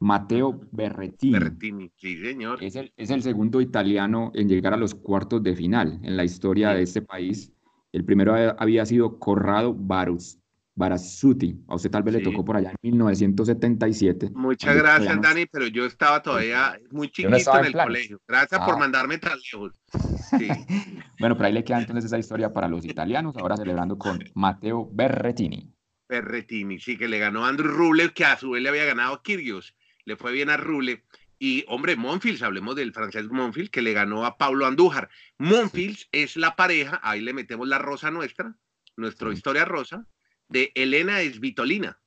Mateo 0.00 0.60
Berrettini. 0.70 1.32
Berrettini, 1.32 1.90
sí, 1.96 2.16
señor. 2.18 2.62
Es 2.62 2.76
el, 2.76 2.92
es 2.96 3.10
el, 3.10 3.22
segundo 3.22 3.60
italiano 3.60 4.30
en 4.34 4.48
llegar 4.48 4.72
a 4.74 4.76
los 4.76 4.94
cuartos 4.94 5.42
de 5.42 5.56
final 5.56 5.98
en 6.02 6.16
la 6.16 6.24
historia 6.24 6.70
de 6.70 6.82
este 6.82 7.02
país. 7.02 7.52
El 7.92 8.04
primero 8.04 8.34
había 8.58 8.86
sido 8.86 9.18
Corrado 9.18 9.74
Barus, 9.74 10.38
Barasuti. 10.74 11.56
A 11.66 11.74
usted 11.74 11.90
tal 11.90 12.04
vez 12.04 12.14
le 12.14 12.20
tocó 12.20 12.44
por 12.44 12.56
allá 12.56 12.70
en 12.70 12.76
1977. 12.82 14.30
Muchas 14.34 14.76
gracias, 14.76 15.20
Dani, 15.20 15.46
pero 15.46 15.66
yo 15.66 15.86
estaba 15.86 16.22
todavía 16.22 16.78
muy 16.90 17.10
chiquito 17.10 17.58
en 17.58 17.64
el 17.64 17.72
colegio. 17.72 18.20
Gracias 18.28 18.60
por 18.64 18.74
ah. 18.74 18.78
mandarme 18.78 19.18
tan 19.18 19.38
lejos. 19.38 19.72
bueno, 21.18 21.36
por 21.36 21.46
ahí 21.46 21.52
le 21.52 21.64
queda 21.64 21.80
entonces 21.80 22.04
esa 22.04 22.18
historia 22.18 22.52
para 22.52 22.68
los 22.68 22.84
italianos, 22.84 23.36
ahora 23.36 23.56
celebrando 23.56 23.98
con 23.98 24.20
Matteo 24.34 24.88
Berretini. 24.92 25.72
Berretini, 26.08 26.78
sí, 26.78 26.96
que 26.96 27.08
le 27.08 27.18
ganó 27.18 27.44
a 27.44 27.48
Andrew 27.48 27.70
Rublev, 27.70 28.12
que 28.12 28.24
a 28.24 28.36
su 28.36 28.50
vez 28.50 28.62
le 28.62 28.68
había 28.68 28.84
ganado 28.84 29.14
a 29.14 29.22
Kyrgios. 29.22 29.74
Le 30.08 30.16
fue 30.16 30.32
bien 30.32 30.50
a 30.50 30.56
Rublev. 30.56 31.02
Y, 31.38 31.64
hombre, 31.68 31.94
Monfils, 31.94 32.42
hablemos 32.42 32.74
del 32.74 32.92
francés 32.92 33.28
Monfils, 33.30 33.70
que 33.70 33.82
le 33.82 33.92
ganó 33.92 34.24
a 34.24 34.38
Pablo 34.38 34.66
Andújar. 34.66 35.08
Monfils 35.38 36.08
es 36.10 36.36
la 36.36 36.56
pareja, 36.56 36.98
ahí 37.04 37.20
le 37.20 37.32
metemos 37.32 37.68
la 37.68 37.78
rosa 37.78 38.10
nuestra, 38.10 38.56
nuestra 38.96 39.32
historia 39.32 39.64
rosa, 39.64 40.04
de 40.48 40.72
Elena 40.74 41.20
Svitolina, 41.20 42.00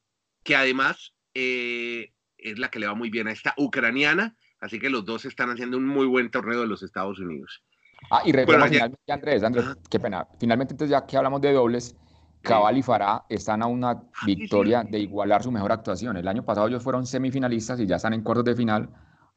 que 0.43 0.55
además 0.55 1.13
eh, 1.34 2.12
es 2.38 2.60
la 2.60 2.70
que 2.70 2.79
le 2.79 2.88
va 2.88 2.96
muy 2.96 3.10
bien 3.10 3.27
a 3.27 3.31
esta 3.31 3.53
ucraniana, 3.55 4.36
Así 4.62 4.79
que 4.79 4.89
los 4.91 5.03
dos 5.03 5.25
están 5.25 5.50
haciendo 5.50 5.77
un 5.77 5.88
muy 5.88 6.05
buen 6.05 6.29
torneo 6.29 6.62
de 6.62 6.67
los 6.67 6.84
Estados 6.84 7.20
Unidos. 7.20 7.63
Ah, 8.12 8.22
y 8.24 8.31
recuerda 8.31 8.67
finalmente, 8.67 9.12
Andrés, 9.12 9.43
Andrés, 9.43 9.65
qué 9.89 10.00
pena. 10.00 10.27
Finalmente, 10.39 10.75
entonces, 10.75 10.91
ya 10.91 11.05
que 11.05 11.17
hablamos 11.17 11.41
de 11.41 11.51
dobles, 11.51 11.96
Cabal 12.41 12.77
y 12.77 12.81
Farah 12.81 13.25
están 13.29 13.62
a 13.62 13.67
una 13.67 13.91
ah, 13.91 14.10
victoria 14.25 14.83
de 14.83 15.00
igualar 15.00 15.43
su 15.43 15.51
mejor 15.51 15.71
actuación. 15.71 16.17
El 16.17 16.27
año 16.27 16.43
pasado 16.43 16.67
ellos 16.67 16.83
fueron 16.83 17.05
semifinalistas 17.05 17.79
y 17.79 17.86
ya 17.86 17.98
están 17.98 18.13
en 18.13 18.21
cuartos 18.21 18.45
de 18.45 18.55
final, 18.55 18.89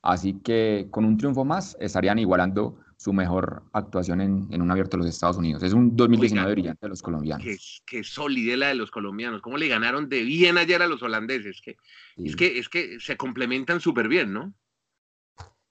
así 0.02 0.40
que 0.42 0.88
con 0.90 1.04
un 1.04 1.16
triunfo 1.16 1.44
más 1.44 1.76
estarían 1.80 2.18
igualando 2.18 2.78
su 2.96 3.12
mejor 3.12 3.64
actuación 3.72 4.20
en, 4.20 4.46
en 4.50 4.62
un 4.62 4.70
abierto 4.70 4.96
de 4.96 5.04
los 5.04 5.12
Estados 5.12 5.36
Unidos. 5.36 5.62
Es 5.62 5.74
un 5.74 5.94
2019 5.94 6.52
brillante 6.52 6.86
de 6.86 6.88
los 6.88 7.02
colombianos. 7.02 7.44
Qué, 7.44 7.56
qué 7.84 8.04
solidez 8.04 8.56
la 8.56 8.68
de 8.68 8.76
los 8.76 8.90
colombianos. 8.90 9.42
¿Cómo 9.42 9.58
le 9.58 9.68
ganaron 9.68 10.08
de 10.08 10.22
bien 10.22 10.56
ayer 10.56 10.80
a 10.80 10.86
los 10.86 11.02
holandeses? 11.02 11.60
Que, 11.60 11.76
es, 12.16 12.36
que, 12.36 12.58
es 12.58 12.68
que 12.68 12.98
se 13.00 13.16
complementan 13.16 13.80
súper 13.80 14.08
bien, 14.08 14.32
¿no? 14.32 14.54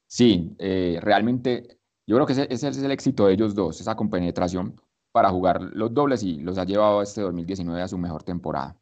Sí, 0.06 0.52
eh, 0.60 1.00
realmente 1.02 1.80
yo 2.06 2.18
creo 2.18 2.28
que 2.28 2.34
ese, 2.34 2.48
ese, 2.52 2.68
es 2.68 2.78
el 2.78 2.92
éxito 2.92 3.26
de 3.26 3.34
ellos 3.34 3.56
dos, 3.56 3.82
esa 3.82 3.96
compenetración 3.96 4.80
para 5.14 5.30
jugar 5.30 5.62
los 5.74 5.94
dobles 5.94 6.24
y 6.24 6.40
los 6.40 6.58
ha 6.58 6.66
llevado 6.66 7.02
este 7.02 7.22
2019 7.22 7.82
a 7.82 7.88
su 7.88 8.00
mejor 8.00 8.24
temporada. 8.24 8.76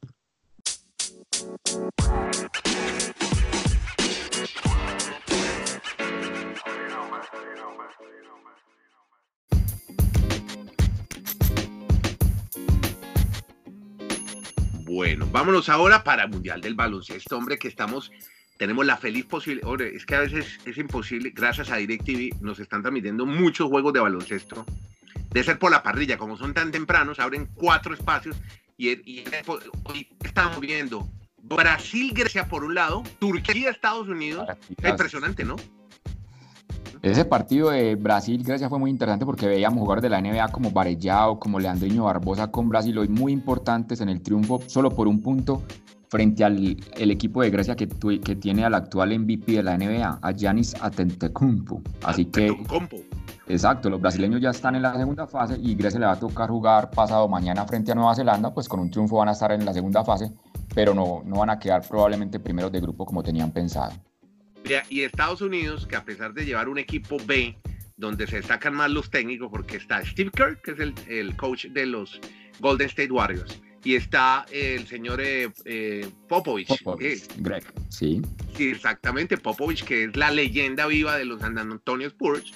Bueno, 14.85 15.27
vámonos 15.31 15.67
ahora 15.67 16.03
para 16.03 16.23
el 16.23 16.29
Mundial 16.29 16.61
del 16.61 16.75
Baloncesto, 16.75 17.37
hombre, 17.37 17.57
que 17.57 17.67
estamos, 17.67 18.09
tenemos 18.57 18.85
la 18.85 18.95
feliz 18.95 19.25
posibilidad, 19.25 19.81
es 19.81 20.05
que 20.05 20.15
a 20.15 20.21
veces 20.21 20.59
es 20.65 20.77
imposible, 20.77 21.31
gracias 21.35 21.71
a 21.71 21.75
DirecTV 21.75 22.41
nos 22.41 22.59
están 22.59 22.81
transmitiendo 22.81 23.25
muchos 23.25 23.67
juegos 23.69 23.91
de 23.93 23.99
baloncesto, 23.99 24.65
de 25.31 25.43
ser 25.43 25.59
por 25.59 25.71
la 25.71 25.83
parrilla, 25.83 26.17
como 26.17 26.37
son 26.37 26.53
tan 26.53 26.71
tempranos, 26.71 27.19
abren 27.19 27.47
cuatro 27.53 27.93
espacios 27.93 28.35
y, 28.77 28.89
y 28.89 29.23
hoy 29.85 30.07
estamos 30.23 30.59
viendo 30.59 31.07
Brasil, 31.41 32.11
Grecia 32.13 32.47
por 32.47 32.63
un 32.63 32.75
lado, 32.75 33.03
Turquía, 33.19 33.69
Estados 33.69 34.07
Unidos, 34.07 34.47
impresionante, 34.83 35.43
¿no? 35.43 35.55
Ese 37.01 37.25
partido 37.25 37.71
de 37.71 37.95
Brasil-Grecia 37.95 38.69
fue 38.69 38.77
muy 38.77 38.91
interesante 38.91 39.25
porque 39.25 39.47
veíamos 39.47 39.79
jugadores 39.79 40.03
de 40.03 40.09
la 40.09 40.21
NBA 40.21 40.49
como 40.49 40.69
Varellao, 40.69 41.39
como 41.39 41.59
Leandriño 41.59 42.03
Barbosa 42.03 42.51
con 42.51 42.69
Brasil 42.69 42.95
hoy 42.99 43.07
muy 43.07 43.33
importantes 43.33 44.01
en 44.01 44.09
el 44.09 44.21
triunfo 44.21 44.61
solo 44.67 44.91
por 44.91 45.07
un 45.07 45.19
punto 45.19 45.63
frente 46.09 46.43
al 46.43 46.77
el 46.97 47.09
equipo 47.09 47.41
de 47.41 47.49
Grecia 47.49 47.75
que, 47.75 47.87
que 47.87 48.35
tiene 48.35 48.65
al 48.65 48.75
actual 48.75 49.17
MVP 49.17 49.53
de 49.53 49.63
la 49.63 49.77
NBA, 49.77 50.19
a 50.21 50.31
Giannis 50.31 50.75
Antetokounmpo. 50.75 51.81
Así 52.03 52.25
que 52.25 52.55
Exacto, 53.51 53.89
los 53.89 53.99
brasileños 53.99 54.39
ya 54.39 54.51
están 54.51 54.75
en 54.75 54.81
la 54.81 54.95
segunda 54.95 55.27
fase 55.27 55.57
y 55.61 55.75
Grecia 55.75 55.99
le 55.99 56.05
va 56.05 56.13
a 56.13 56.19
tocar 56.19 56.49
jugar 56.49 56.89
pasado 56.89 57.27
mañana 57.27 57.65
frente 57.65 57.91
a 57.91 57.95
Nueva 57.95 58.15
Zelanda, 58.15 58.53
pues 58.53 58.69
con 58.69 58.79
un 58.79 58.89
triunfo 58.89 59.17
van 59.17 59.27
a 59.27 59.33
estar 59.33 59.51
en 59.51 59.65
la 59.65 59.73
segunda 59.73 60.05
fase, 60.05 60.31
pero 60.73 60.93
no, 60.93 61.21
no 61.25 61.39
van 61.39 61.49
a 61.49 61.59
quedar 61.59 61.85
probablemente 61.85 62.39
primeros 62.39 62.71
de 62.71 62.79
grupo 62.79 63.05
como 63.05 63.21
tenían 63.21 63.51
pensado. 63.51 63.91
Y 64.89 65.01
Estados 65.01 65.41
Unidos, 65.41 65.85
que 65.85 65.97
a 65.97 66.05
pesar 66.05 66.33
de 66.33 66.45
llevar 66.45 66.69
un 66.69 66.77
equipo 66.77 67.17
B, 67.25 67.57
donde 67.97 68.25
se 68.25 68.37
destacan 68.37 68.73
más 68.73 68.89
los 68.89 69.09
técnicos, 69.09 69.49
porque 69.51 69.75
está 69.75 70.01
Steve 70.05 70.31
Kerr, 70.31 70.61
que 70.61 70.71
es 70.71 70.79
el, 70.79 70.93
el 71.09 71.35
coach 71.35 71.65
de 71.65 71.87
los 71.87 72.21
Golden 72.61 72.87
State 72.87 73.11
Warriors, 73.11 73.61
y 73.83 73.95
está 73.95 74.45
el 74.49 74.87
señor 74.87 75.19
eh, 75.19 75.51
eh, 75.65 76.09
Popovich. 76.29 76.69
Popovich 76.83 77.27
Greg, 77.39 77.65
sí. 77.89 78.21
Sí, 78.55 78.69
exactamente, 78.69 79.37
Popovich, 79.37 79.83
que 79.83 80.05
es 80.05 80.15
la 80.15 80.31
leyenda 80.31 80.87
viva 80.87 81.17
de 81.17 81.25
los 81.25 81.41
San 81.41 81.57
Antonio 81.57 82.07
Spurs. 82.07 82.53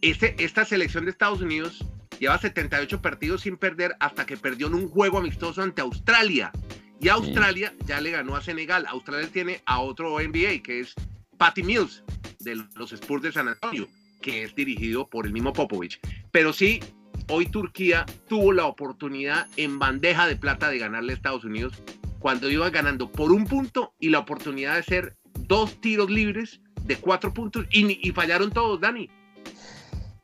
Este, 0.00 0.34
esta 0.42 0.64
selección 0.64 1.04
de 1.04 1.10
Estados 1.10 1.40
Unidos 1.40 1.84
lleva 2.18 2.38
78 2.38 3.02
partidos 3.02 3.42
sin 3.42 3.56
perder 3.56 3.96
hasta 4.00 4.26
que 4.26 4.36
perdió 4.36 4.68
en 4.68 4.74
un 4.74 4.88
juego 4.88 5.18
amistoso 5.18 5.62
ante 5.62 5.80
Australia. 5.80 6.52
Y 7.00 7.08
Australia 7.08 7.72
ya 7.86 8.00
le 8.00 8.10
ganó 8.10 8.34
a 8.36 8.42
Senegal. 8.42 8.86
Australia 8.88 9.28
tiene 9.32 9.62
a 9.66 9.80
otro 9.80 10.18
NBA, 10.18 10.62
que 10.62 10.80
es 10.80 10.94
Patty 11.36 11.62
Mills 11.62 12.02
de 12.40 12.56
los 12.74 12.92
Spurs 12.92 13.22
de 13.22 13.32
San 13.32 13.48
Antonio, 13.48 13.88
que 14.20 14.42
es 14.42 14.54
dirigido 14.54 15.08
por 15.08 15.26
el 15.26 15.32
mismo 15.32 15.52
Popovich. 15.52 16.00
Pero 16.32 16.52
sí, 16.52 16.80
hoy 17.28 17.46
Turquía 17.46 18.04
tuvo 18.28 18.52
la 18.52 18.66
oportunidad 18.66 19.46
en 19.56 19.78
bandeja 19.78 20.26
de 20.26 20.36
plata 20.36 20.70
de 20.70 20.78
ganarle 20.78 21.12
a 21.12 21.16
Estados 21.16 21.44
Unidos 21.44 21.82
cuando 22.18 22.50
iba 22.50 22.68
ganando 22.70 23.10
por 23.10 23.32
un 23.32 23.46
punto 23.46 23.94
y 24.00 24.10
la 24.10 24.18
oportunidad 24.20 24.74
de 24.74 24.80
hacer 24.80 25.16
dos 25.46 25.80
tiros 25.80 26.10
libres 26.10 26.60
de 26.82 26.96
cuatro 26.96 27.32
puntos 27.32 27.66
y, 27.70 28.10
fallaron 28.12 28.50
todos, 28.50 28.80
Dani. 28.80 29.08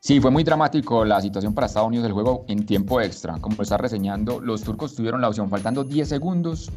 Sí, 0.05 0.19
fue 0.19 0.29
muy 0.29 0.43
dramático 0.43 1.03
la 1.03 1.19
situación 1.19 1.55
para 1.55 1.65
Estados 1.65 1.87
Unidos 1.87 2.03
del 2.03 2.13
juego 2.13 2.45
en 2.47 2.63
tiempo 2.63 3.01
extra. 3.01 3.39
Como 3.39 3.63
está 3.63 3.75
reseñando, 3.75 4.39
los 4.39 4.61
turcos 4.61 4.93
tuvieron 4.93 5.19
la 5.19 5.29
opción, 5.29 5.49
faltando 5.49 5.83
10 5.83 6.07
segundos, 6.07 6.71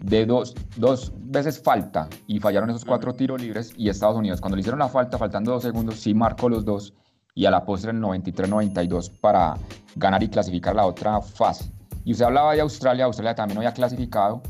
de 0.00 0.26
dos, 0.26 0.52
dos 0.76 1.12
veces 1.16 1.62
falta 1.62 2.08
y 2.26 2.40
fallaron 2.40 2.70
esos 2.70 2.84
cuatro 2.84 3.12
tiros 3.14 3.40
libres 3.40 3.72
y 3.76 3.88
Estados 3.88 4.16
Unidos 4.16 4.40
cuando 4.40 4.56
le 4.56 4.62
hicieron 4.62 4.80
la 4.80 4.88
falta, 4.88 5.16
faltando 5.16 5.52
dos 5.52 5.62
segundos, 5.62 6.00
sí 6.00 6.12
marcó 6.12 6.48
los 6.48 6.64
dos 6.64 6.92
y 7.36 7.46
a 7.46 7.52
la 7.52 7.64
postre 7.64 7.92
el 7.92 8.00
93-92 8.00 9.12
para 9.20 9.54
ganar 9.94 10.20
y 10.24 10.28
clasificar 10.28 10.74
la 10.74 10.84
otra 10.84 11.20
fase. 11.20 11.70
Y 12.04 12.10
usted 12.10 12.24
hablaba 12.24 12.52
de 12.52 12.62
Australia, 12.62 13.04
Australia 13.04 13.36
también 13.36 13.58
había 13.58 13.74
clasificado 13.74 14.42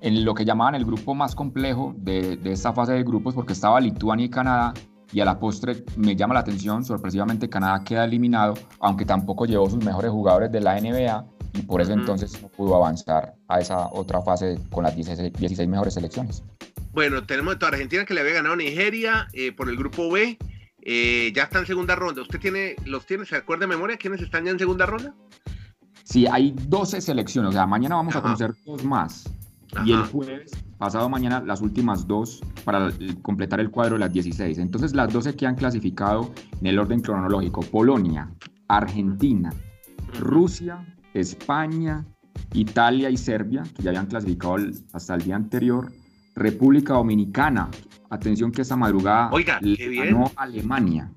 en 0.00 0.24
lo 0.24 0.32
que 0.32 0.46
llamaban 0.46 0.76
el 0.76 0.86
grupo 0.86 1.14
más 1.14 1.34
complejo 1.34 1.94
de, 1.98 2.38
de 2.38 2.52
esta 2.52 2.72
fase 2.72 2.94
de 2.94 3.02
grupos 3.02 3.34
porque 3.34 3.52
estaba 3.52 3.78
Lituania 3.82 4.24
y 4.24 4.30
Canadá 4.30 4.72
y 5.12 5.20
a 5.20 5.24
la 5.24 5.38
postre 5.38 5.84
me 5.96 6.16
llama 6.16 6.34
la 6.34 6.40
atención, 6.40 6.84
sorpresivamente 6.84 7.48
Canadá 7.48 7.82
queda 7.84 8.04
eliminado, 8.04 8.54
aunque 8.80 9.04
tampoco 9.04 9.46
llevó 9.46 9.70
sus 9.70 9.84
mejores 9.84 10.10
jugadores 10.10 10.50
de 10.52 10.60
la 10.60 10.80
NBA 10.80 11.26
y 11.54 11.62
por 11.62 11.80
eso 11.80 11.92
entonces 11.92 12.40
no 12.42 12.48
pudo 12.48 12.76
avanzar 12.76 13.34
a 13.48 13.60
esa 13.60 13.88
otra 13.92 14.20
fase 14.22 14.58
con 14.70 14.84
las 14.84 14.94
16, 14.94 15.68
mejores 15.68 15.94
selecciones. 15.94 16.42
Bueno, 16.92 17.24
tenemos 17.24 17.56
a 17.60 17.66
Argentina 17.68 18.04
que 18.04 18.14
le 18.14 18.20
había 18.20 18.34
ganado 18.34 18.56
Nigeria 18.56 19.28
eh, 19.32 19.52
por 19.52 19.68
el 19.68 19.76
grupo 19.76 20.10
B. 20.10 20.38
Eh, 20.82 21.32
ya 21.34 21.44
está 21.44 21.58
en 21.58 21.66
segunda 21.66 21.94
ronda. 21.94 22.22
¿Usted 22.22 22.38
tiene, 22.38 22.76
los 22.84 23.06
tiene, 23.06 23.24
se 23.24 23.36
acuerda 23.36 23.62
de 23.62 23.68
memoria 23.68 23.96
quiénes 23.96 24.22
están 24.22 24.44
ya 24.44 24.52
en 24.52 24.58
segunda 24.58 24.86
ronda? 24.86 25.14
Sí, 26.04 26.26
hay 26.30 26.54
12 26.68 27.00
selecciones. 27.00 27.50
O 27.50 27.52
sea, 27.52 27.66
mañana 27.66 27.96
vamos 27.96 28.14
a 28.14 28.22
conocer 28.22 28.52
dos 28.64 28.84
más. 28.84 29.28
Y 29.84 29.92
el 29.92 30.02
jueves, 30.02 30.52
pasado 30.78 31.08
mañana, 31.08 31.40
las 31.40 31.60
últimas 31.60 32.06
dos 32.06 32.40
para 32.64 32.90
completar 33.22 33.60
el 33.60 33.70
cuadro 33.70 33.94
de 33.94 34.00
las 34.00 34.12
16. 34.12 34.58
Entonces, 34.58 34.94
las 34.94 35.12
12 35.12 35.36
que 35.36 35.46
han 35.46 35.56
clasificado 35.56 36.32
en 36.60 36.66
el 36.66 36.78
orden 36.78 37.00
cronológico: 37.00 37.60
Polonia, 37.62 38.30
Argentina, 38.68 39.52
Rusia, 40.18 40.84
España, 41.14 42.04
Italia 42.52 43.10
y 43.10 43.16
Serbia, 43.16 43.62
que 43.76 43.82
ya 43.82 43.90
habían 43.90 44.06
clasificado 44.06 44.56
hasta 44.92 45.14
el 45.14 45.22
día 45.22 45.36
anterior, 45.36 45.92
República 46.34 46.94
Dominicana, 46.94 47.70
atención 48.10 48.52
que 48.52 48.62
esta 48.62 48.76
madrugada 48.76 49.30
Oiga, 49.32 49.58
qué 49.60 49.88
bien. 49.88 50.06
ganó 50.06 50.30
Alemania. 50.36 51.10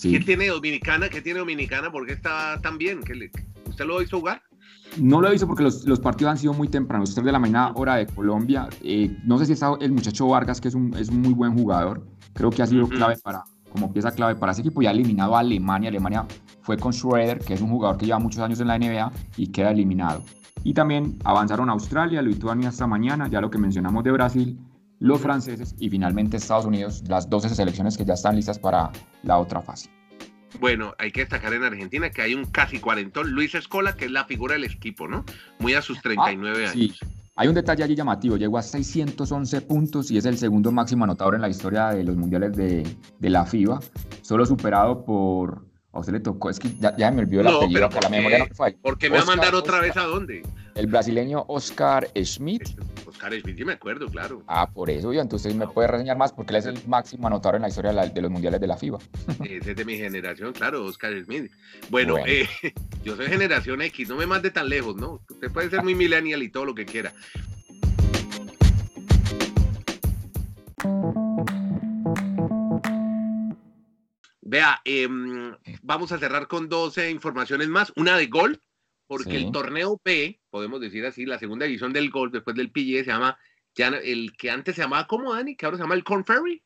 ¿Qué 0.00 0.20
tiene 0.20 0.48
Dominicana? 0.48 1.08
¿Qué 1.08 1.20
tiene 1.20 1.40
Dominicana? 1.40 1.90
¿Por 1.90 2.06
qué 2.06 2.12
está 2.12 2.60
tan 2.62 2.78
bien? 2.78 3.00
¿Usted 3.66 3.84
lo 3.84 4.00
hizo 4.00 4.18
jugar? 4.18 4.42
No 4.98 5.20
lo 5.20 5.32
hizo 5.32 5.46
porque 5.46 5.62
los, 5.62 6.00
partidos 6.00 6.32
han 6.32 6.38
sido 6.38 6.52
muy 6.52 6.68
tempranos, 6.68 7.14
3 7.14 7.24
de 7.24 7.32
la 7.32 7.38
mañana, 7.38 7.72
hora 7.74 7.96
de 7.96 8.06
Colombia. 8.06 8.68
Eh, 8.82 9.16
no 9.24 9.38
sé 9.38 9.46
si 9.46 9.52
está 9.52 9.72
el 9.80 9.92
muchacho 9.92 10.26
Vargas, 10.26 10.60
que 10.60 10.68
es 10.68 10.74
un, 10.74 10.94
es 10.94 11.08
un 11.08 11.20
muy 11.20 11.32
buen 11.32 11.56
jugador. 11.56 12.04
Creo 12.32 12.50
que 12.50 12.62
ha 12.62 12.66
sido 12.66 12.88
clave 12.88 13.16
para, 13.22 13.44
como 13.70 13.92
pieza 13.92 14.10
clave 14.10 14.34
para 14.34 14.52
ese 14.52 14.62
equipo. 14.62 14.82
Ya 14.82 14.90
ha 14.90 14.92
eliminado 14.92 15.36
a 15.36 15.40
Alemania. 15.40 15.88
Alemania 15.88 16.26
fue 16.62 16.76
con 16.76 16.92
Schroeder, 16.92 17.38
que 17.38 17.54
es 17.54 17.60
un 17.60 17.70
jugador 17.70 17.96
que 17.96 18.06
lleva 18.06 18.18
muchos 18.18 18.40
años 18.40 18.60
en 18.60 18.68
la 18.68 18.78
NBA 18.78 19.12
y 19.36 19.46
queda 19.48 19.70
eliminado. 19.70 20.22
Y 20.64 20.74
también 20.74 21.18
avanzaron 21.24 21.70
a 21.70 21.72
Australia, 21.72 22.20
Lituania 22.20 22.68
hasta 22.68 22.86
mañana, 22.86 23.28
ya 23.28 23.40
lo 23.40 23.50
que 23.50 23.58
mencionamos 23.58 24.04
de 24.04 24.12
Brasil, 24.12 24.58
los 24.98 25.20
franceses 25.20 25.74
y 25.78 25.88
finalmente 25.88 26.36
Estados 26.36 26.66
Unidos, 26.66 27.02
las 27.08 27.28
12 27.30 27.48
selecciones 27.48 27.96
que 27.96 28.04
ya 28.04 28.14
están 28.14 28.36
listas 28.36 28.58
para 28.58 28.90
la 29.22 29.38
otra 29.38 29.62
fase. 29.62 29.99
Bueno, 30.58 30.94
hay 30.98 31.12
que 31.12 31.20
destacar 31.20 31.52
en 31.54 31.62
Argentina 31.62 32.10
que 32.10 32.22
hay 32.22 32.34
un 32.34 32.46
casi 32.46 32.80
cuarentón, 32.80 33.30
Luis 33.30 33.54
Escola, 33.54 33.94
que 33.94 34.06
es 34.06 34.10
la 34.10 34.24
figura 34.24 34.54
del 34.54 34.64
equipo, 34.64 35.06
¿no? 35.06 35.24
Muy 35.58 35.74
a 35.74 35.82
sus 35.82 36.00
39 36.00 36.66
ah, 36.66 36.70
años. 36.70 37.00
Hay 37.36 37.48
un 37.48 37.54
detalle 37.54 37.84
allí 37.84 37.94
llamativo, 37.94 38.36
llegó 38.36 38.58
a 38.58 38.62
611 38.62 39.60
puntos 39.62 40.10
y 40.10 40.18
es 40.18 40.26
el 40.26 40.36
segundo 40.36 40.72
máximo 40.72 41.04
anotador 41.04 41.36
en 41.36 41.40
la 41.40 41.48
historia 41.48 41.88
de 41.88 42.04
los 42.04 42.16
mundiales 42.16 42.54
de, 42.56 42.86
de 43.18 43.30
la 43.30 43.46
FIBA, 43.46 43.80
solo 44.22 44.44
superado 44.44 45.04
por 45.04 45.69
a 45.92 45.98
usted 45.98 46.12
le 46.12 46.20
tocó, 46.20 46.50
es 46.50 46.58
que 46.58 46.68
ya, 46.78 47.10
me 47.10 47.22
olvidó 47.22 47.40
el 47.40 47.48
apellido, 47.48 47.88
pero 47.88 48.00
la 48.02 48.08
memoria 48.08 48.38
no 48.38 48.46
fue. 48.54 48.72
¿Por 48.72 48.96
qué 48.96 49.10
me 49.10 49.16
va 49.16 49.22
a 49.22 49.26
mandar 49.26 49.54
otra 49.56 49.80
vez 49.80 49.96
a 49.96 50.04
dónde? 50.04 50.42
El 50.76 50.86
brasileño 50.86 51.44
Oscar 51.48 52.08
Schmidt. 52.14 52.78
Oscar 53.06 53.32
Schmidt, 53.32 53.56
sí 53.56 53.64
me 53.64 53.72
acuerdo, 53.72 54.06
claro. 54.08 54.42
Ah, 54.46 54.70
por 54.70 54.88
eso, 54.88 55.12
yo, 55.12 55.20
entonces 55.20 55.52
me 55.54 55.66
puede 55.66 55.88
reseñar 55.88 56.16
más, 56.16 56.32
porque 56.32 56.52
él 56.52 56.58
es 56.58 56.66
el 56.66 56.78
máximo 56.86 57.26
anotador 57.26 57.56
en 57.56 57.62
la 57.62 57.68
historia 57.68 57.92
de, 57.92 58.22
los 58.22 58.30
mundiales 58.30 58.60
de 58.60 58.66
la 58.68 58.76
FIBA. 58.76 58.98
Ese 59.44 59.70
es 59.72 59.76
de 59.76 59.84
mi 59.84 59.96
generación, 59.96 60.52
claro, 60.52 60.84
Oscar 60.84 61.12
Schmidt. 61.20 61.50
Bueno, 61.88 62.18
Eh, 62.24 62.48
yo 63.04 63.16
soy 63.16 63.26
generación 63.26 63.82
X, 63.82 64.08
no 64.08 64.16
me 64.16 64.26
mande 64.26 64.52
tan 64.52 64.68
lejos, 64.68 64.94
¿no? 64.94 65.20
Usted 65.28 65.50
puede 65.50 65.70
ser 65.70 65.82
muy 65.82 65.96
millennial 65.96 66.42
y 66.42 66.50
todo 66.50 66.66
lo 66.66 66.74
que 66.74 66.86
quiera. 66.86 67.12
Vea, 74.50 74.80
em, 74.84 75.54
vamos 75.80 76.10
a 76.10 76.18
cerrar 76.18 76.48
con 76.48 76.68
12 76.68 77.08
informaciones 77.08 77.68
más. 77.68 77.92
Una 77.94 78.16
de 78.16 78.26
gol, 78.26 78.60
porque 79.06 79.36
el 79.36 79.52
torneo 79.52 80.00
B, 80.04 80.40
podemos 80.50 80.80
decir 80.80 81.06
así, 81.06 81.24
la 81.24 81.38
segunda 81.38 81.66
división 81.66 81.92
del 81.92 82.10
gol 82.10 82.32
después 82.32 82.56
del 82.56 82.72
PGA 82.72 83.04
se 83.04 83.12
llama, 83.12 83.38
ya 83.76 83.86
el 83.86 84.36
que 84.36 84.50
antes 84.50 84.74
se 84.74 84.82
llamaba 84.82 85.06
como 85.06 85.32
Dani, 85.32 85.54
que 85.54 85.66
ahora 85.66 85.78
se 85.78 85.84
llama 85.84 85.94
el 85.94 86.02
Corn 86.02 86.24
Ferry. 86.24 86.64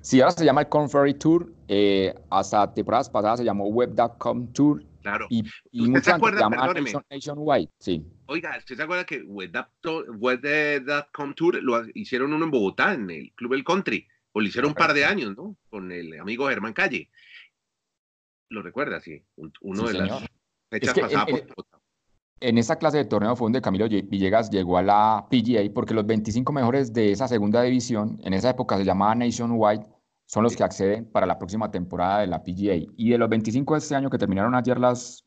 Sí, 0.00 0.20
ahora 0.20 0.32
se 0.32 0.44
llama 0.44 0.62
el 0.62 0.68
Corn 0.68 0.90
Ferry 0.90 1.14
Tour. 1.14 1.54
Eh, 1.68 2.12
hasta 2.32 2.74
temporadas 2.74 3.08
pasadas 3.08 3.38
se 3.38 3.44
llamó 3.44 3.68
Web.com 3.68 4.52
Tour. 4.52 4.84
Claro. 5.02 5.28
Y, 5.30 5.44
y 5.70 5.86
¿Usted 5.86 6.02
se 6.02 6.10
acuerda, 6.10 6.48
Nationwide, 6.48 7.70
sí. 7.78 8.04
Oiga, 8.26 8.56
¿usted 8.58 8.74
se 8.74 8.82
acuerda 8.82 9.04
que 9.04 9.22
Web.com 9.22 11.34
Tour 11.34 11.62
lo 11.62 11.80
hicieron 11.94 12.32
uno 12.32 12.44
en 12.44 12.50
Bogotá, 12.50 12.92
en 12.92 13.08
el 13.08 13.32
Club 13.36 13.52
El 13.52 13.62
Country? 13.62 14.04
O 14.34 14.40
lo 14.40 14.46
hicieron 14.46 14.70
un 14.70 14.74
par 14.74 14.92
de 14.92 15.04
años, 15.04 15.36
¿no? 15.36 15.56
Con 15.70 15.92
el 15.92 16.18
amigo 16.18 16.48
Germán 16.48 16.72
Calle. 16.72 17.08
Lo 18.48 18.62
recuerda, 18.62 19.00
sí. 19.00 19.24
Uno 19.60 19.86
de 19.86 19.94
las 19.94 20.24
fechas 20.68 20.98
pasadas. 20.98 21.28
En, 21.28 21.46
en 22.40 22.58
esa 22.58 22.76
clase 22.76 22.98
de 22.98 23.04
torneo 23.04 23.36
fue 23.36 23.46
donde 23.46 23.62
Camilo 23.62 23.88
Villegas 23.88 24.50
llegó 24.50 24.76
a 24.76 24.82
la 24.82 25.28
PGA 25.30 25.72
porque 25.72 25.94
los 25.94 26.04
25 26.04 26.52
mejores 26.52 26.92
de 26.92 27.12
esa 27.12 27.28
segunda 27.28 27.62
división, 27.62 28.20
en 28.24 28.34
esa 28.34 28.50
época 28.50 28.76
se 28.76 28.84
llamaba 28.84 29.14
Nationwide, 29.14 29.86
son 30.26 30.42
los 30.42 30.56
que 30.56 30.64
acceden 30.64 31.04
para 31.04 31.26
la 31.26 31.38
próxima 31.38 31.70
temporada 31.70 32.20
de 32.20 32.26
la 32.26 32.42
PGA. 32.42 32.92
Y 32.96 33.10
de 33.10 33.18
los 33.18 33.28
25 33.28 33.74
de 33.74 33.78
este 33.78 33.94
año 33.94 34.10
que 34.10 34.18
terminaron 34.18 34.56
ayer 34.56 34.80
las, 34.80 35.24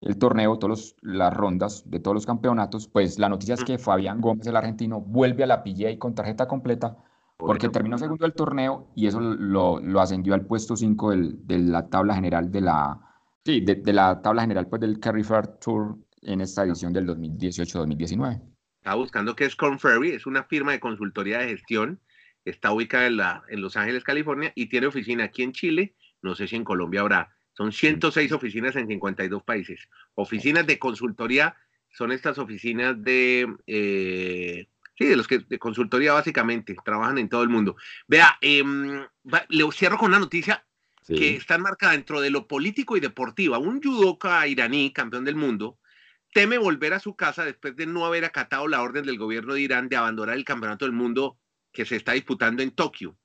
el 0.00 0.16
torneo, 0.16 0.58
todas 0.58 0.96
las 1.02 1.34
rondas 1.34 1.82
de 1.84 2.00
todos 2.00 2.14
los 2.14 2.24
campeonatos, 2.24 2.88
pues 2.88 3.18
la 3.18 3.28
noticia 3.28 3.56
es 3.56 3.64
que 3.64 3.76
Fabián 3.76 4.22
Gómez, 4.22 4.46
el 4.46 4.56
argentino, 4.56 5.02
vuelve 5.02 5.44
a 5.44 5.46
la 5.46 5.62
PGA 5.62 5.98
con 5.98 6.14
tarjeta 6.14 6.48
completa 6.48 6.96
porque 7.38 7.68
terminó 7.68 7.96
segundo 7.96 8.26
el 8.26 8.34
torneo 8.34 8.90
y 8.96 9.06
eso 9.06 9.20
lo, 9.20 9.80
lo 9.80 10.00
ascendió 10.00 10.34
al 10.34 10.44
puesto 10.44 10.76
5 10.76 11.12
de 11.12 11.58
la 11.58 11.88
tabla 11.88 12.14
general 12.14 12.50
de 12.50 12.60
la, 12.60 13.00
sí, 13.44 13.60
de, 13.60 13.92
la 13.92 14.20
tabla 14.20 14.42
general 14.42 14.66
pues, 14.66 14.80
del 14.80 14.98
Carry 14.98 15.22
Fair 15.22 15.46
Tour 15.60 15.96
en 16.22 16.40
esta 16.40 16.64
edición 16.64 16.92
del 16.92 17.06
2018-2019. 17.06 18.42
Está 18.78 18.94
buscando 18.94 19.36
que 19.36 19.44
es 19.44 19.54
Corn 19.54 19.78
Ferry, 19.78 20.10
es 20.10 20.26
una 20.26 20.42
firma 20.44 20.72
de 20.72 20.80
consultoría 20.80 21.38
de 21.38 21.48
gestión, 21.48 22.00
está 22.44 22.72
ubicada 22.72 23.06
en, 23.06 23.16
la, 23.16 23.42
en 23.48 23.60
Los 23.60 23.76
Ángeles, 23.76 24.02
California, 24.02 24.52
y 24.56 24.68
tiene 24.68 24.88
oficina 24.88 25.24
aquí 25.24 25.42
en 25.44 25.52
Chile, 25.52 25.94
no 26.22 26.34
sé 26.34 26.48
si 26.48 26.56
en 26.56 26.64
Colombia 26.64 27.02
habrá, 27.02 27.32
son 27.52 27.70
106 27.70 28.32
oficinas 28.32 28.74
en 28.74 28.88
52 28.88 29.44
países. 29.44 29.88
Oficinas 30.14 30.66
de 30.66 30.78
consultoría 30.78 31.56
son 31.90 32.10
estas 32.10 32.38
oficinas 32.38 33.00
de... 33.02 33.46
Eh, 33.66 34.68
Sí, 34.98 35.06
de 35.06 35.16
los 35.16 35.28
que 35.28 35.38
de 35.38 35.58
consultoría 35.60 36.12
básicamente 36.12 36.74
trabajan 36.84 37.18
en 37.18 37.28
todo 37.28 37.44
el 37.44 37.48
mundo. 37.48 37.76
Vea, 38.08 38.36
em, 38.40 39.06
le 39.48 39.72
cierro 39.72 39.96
con 39.96 40.08
una 40.08 40.18
noticia 40.18 40.66
que 41.06 41.36
está 41.36 41.54
enmarcada 41.54 41.92
dentro 41.92 42.20
de 42.20 42.30
lo 42.30 42.48
político 42.48 42.96
y 42.96 43.00
deportiva. 43.00 43.58
Un 43.58 43.80
judoka 43.80 44.46
iraní, 44.48 44.92
campeón 44.92 45.24
del 45.24 45.36
mundo, 45.36 45.78
teme 46.34 46.58
volver 46.58 46.94
a 46.94 46.98
su 46.98 47.14
casa 47.14 47.44
después 47.44 47.76
de 47.76 47.86
no 47.86 48.04
haber 48.04 48.24
acatado 48.24 48.66
la 48.66 48.82
orden 48.82 49.06
del 49.06 49.18
gobierno 49.18 49.54
de 49.54 49.60
Irán 49.60 49.88
de 49.88 49.96
abandonar 49.96 50.36
el 50.36 50.44
campeonato 50.44 50.84
del 50.84 50.92
mundo 50.92 51.38
que 51.72 51.86
se 51.86 51.94
está 51.94 52.12
disputando 52.12 52.62
en 52.62 52.72
Tokio, 52.72 53.16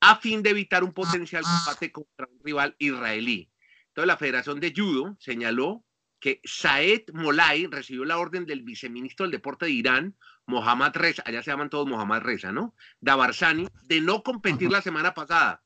a 0.00 0.16
fin 0.16 0.42
de 0.42 0.50
evitar 0.50 0.84
un 0.84 0.92
potencial 0.92 1.42
combate 1.42 1.90
contra 1.90 2.28
un 2.30 2.44
rival 2.44 2.76
israelí. 2.78 3.50
Entonces 3.88 4.06
la 4.06 4.16
Federación 4.18 4.60
de 4.60 4.72
Judo 4.76 5.16
señaló 5.18 5.84
que 6.20 6.40
Saed 6.44 7.10
Molay 7.14 7.66
recibió 7.66 8.04
la 8.04 8.18
orden 8.18 8.46
del 8.46 8.62
viceministro 8.62 9.24
del 9.24 9.32
deporte 9.32 9.66
de 9.66 9.72
Irán, 9.72 10.16
Mohammad 10.46 10.92
Reza, 10.94 11.22
allá 11.26 11.42
se 11.42 11.50
llaman 11.50 11.70
todos 11.70 11.88
Mohammad 11.88 12.22
Reza, 12.22 12.52
¿no? 12.52 12.74
Dabarsani, 13.00 13.68
de 13.84 14.00
no 14.00 14.22
competir 14.22 14.70
la 14.70 14.82
semana 14.82 15.14
pasada. 15.14 15.62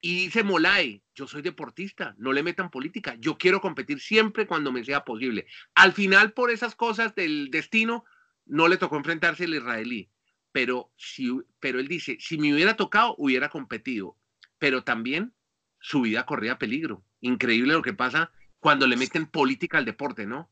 Y 0.00 0.24
dice 0.24 0.42
Molay, 0.42 1.02
yo 1.14 1.26
soy 1.26 1.42
deportista, 1.42 2.14
no 2.16 2.32
le 2.32 2.42
metan 2.42 2.70
política, 2.70 3.16
yo 3.18 3.36
quiero 3.36 3.60
competir 3.60 4.00
siempre 4.00 4.46
cuando 4.46 4.72
me 4.72 4.84
sea 4.84 5.04
posible. 5.04 5.46
Al 5.74 5.92
final, 5.92 6.32
por 6.32 6.50
esas 6.50 6.74
cosas 6.74 7.14
del 7.14 7.50
destino, 7.50 8.04
no 8.46 8.68
le 8.68 8.78
tocó 8.78 8.96
enfrentarse 8.96 9.44
al 9.44 9.54
israelí. 9.54 10.10
Pero, 10.52 10.90
si, 10.96 11.30
pero 11.60 11.78
él 11.78 11.86
dice, 11.86 12.16
si 12.18 12.38
me 12.38 12.52
hubiera 12.52 12.74
tocado, 12.74 13.14
hubiera 13.18 13.50
competido. 13.50 14.16
Pero 14.58 14.82
también 14.82 15.34
su 15.78 16.00
vida 16.02 16.24
corría 16.24 16.58
peligro. 16.58 17.04
Increíble 17.20 17.74
lo 17.74 17.82
que 17.82 17.92
pasa 17.92 18.32
cuando 18.58 18.86
le 18.86 18.96
meten 18.96 19.26
política 19.26 19.78
al 19.78 19.84
deporte, 19.84 20.26
¿no? 20.26 20.50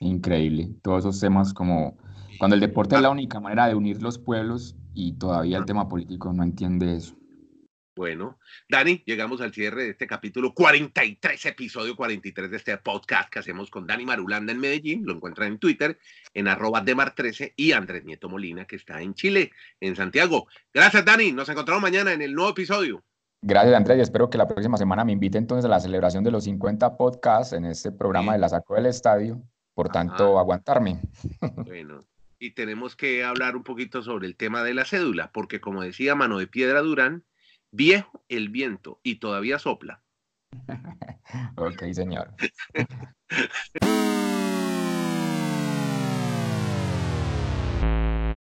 Increíble. 0.00 0.70
Todos 0.82 1.04
esos 1.04 1.20
temas 1.20 1.54
como 1.54 1.96
cuando 2.38 2.54
el 2.54 2.60
deporte 2.60 2.96
es 2.96 3.02
la 3.02 3.10
única 3.10 3.40
manera 3.40 3.68
de 3.68 3.74
unir 3.74 4.02
los 4.02 4.18
pueblos 4.18 4.76
y 4.94 5.12
todavía 5.14 5.58
el 5.58 5.64
tema 5.64 5.88
político 5.88 6.32
no 6.32 6.42
entiende 6.42 6.96
eso. 6.96 7.14
Bueno, 7.94 8.38
Dani, 8.70 9.02
llegamos 9.04 9.42
al 9.42 9.52
cierre 9.52 9.84
de 9.84 9.90
este 9.90 10.06
capítulo 10.06 10.54
43, 10.54 11.44
episodio 11.44 11.94
43 11.94 12.50
de 12.50 12.56
este 12.56 12.76
podcast 12.78 13.28
que 13.28 13.38
hacemos 13.38 13.70
con 13.70 13.86
Dani 13.86 14.06
Marulanda 14.06 14.50
en 14.50 14.60
Medellín. 14.60 15.04
Lo 15.04 15.12
encuentran 15.12 15.52
en 15.52 15.58
Twitter, 15.58 15.98
en 16.32 16.48
arroba 16.48 16.82
demar13 16.82 17.52
y 17.54 17.72
Andrés 17.72 18.04
Nieto 18.04 18.30
Molina, 18.30 18.64
que 18.64 18.76
está 18.76 19.02
en 19.02 19.12
Chile, 19.12 19.52
en 19.78 19.94
Santiago. 19.94 20.46
Gracias, 20.72 21.04
Dani. 21.04 21.32
Nos 21.32 21.50
encontramos 21.50 21.82
mañana 21.82 22.14
en 22.14 22.22
el 22.22 22.34
nuevo 22.34 22.50
episodio. 22.52 23.04
Gracias, 23.42 23.74
Andrés, 23.74 23.98
y 23.98 24.00
espero 24.00 24.30
que 24.30 24.38
la 24.38 24.48
próxima 24.48 24.78
semana 24.78 25.04
me 25.04 25.12
invite 25.12 25.36
entonces 25.36 25.66
a 25.66 25.68
la 25.68 25.80
celebración 25.80 26.24
de 26.24 26.30
los 26.30 26.44
50 26.44 26.96
podcasts 26.96 27.52
en 27.52 27.66
este 27.66 27.92
programa 27.92 28.32
de 28.32 28.38
la 28.38 28.48
Saco 28.48 28.74
del 28.74 28.86
Estadio. 28.86 29.42
Por 29.74 29.88
tanto, 29.88 30.38
aguantarme. 30.38 31.00
Bueno, 31.56 32.00
y 32.38 32.50
tenemos 32.50 32.96
que 32.96 33.24
hablar 33.24 33.56
un 33.56 33.62
poquito 33.62 34.02
sobre 34.02 34.26
el 34.26 34.36
tema 34.36 34.62
de 34.62 34.74
la 34.74 34.84
cédula, 34.84 35.30
porque 35.32 35.60
como 35.60 35.82
decía 35.82 36.14
Mano 36.14 36.38
de 36.38 36.46
Piedra 36.46 36.80
Durán, 36.80 37.24
viejo 37.70 38.22
el 38.28 38.48
viento 38.48 39.00
y 39.02 39.16
todavía 39.16 39.58
sopla. 39.58 40.02
ok, 41.56 41.82
señor. 41.92 42.34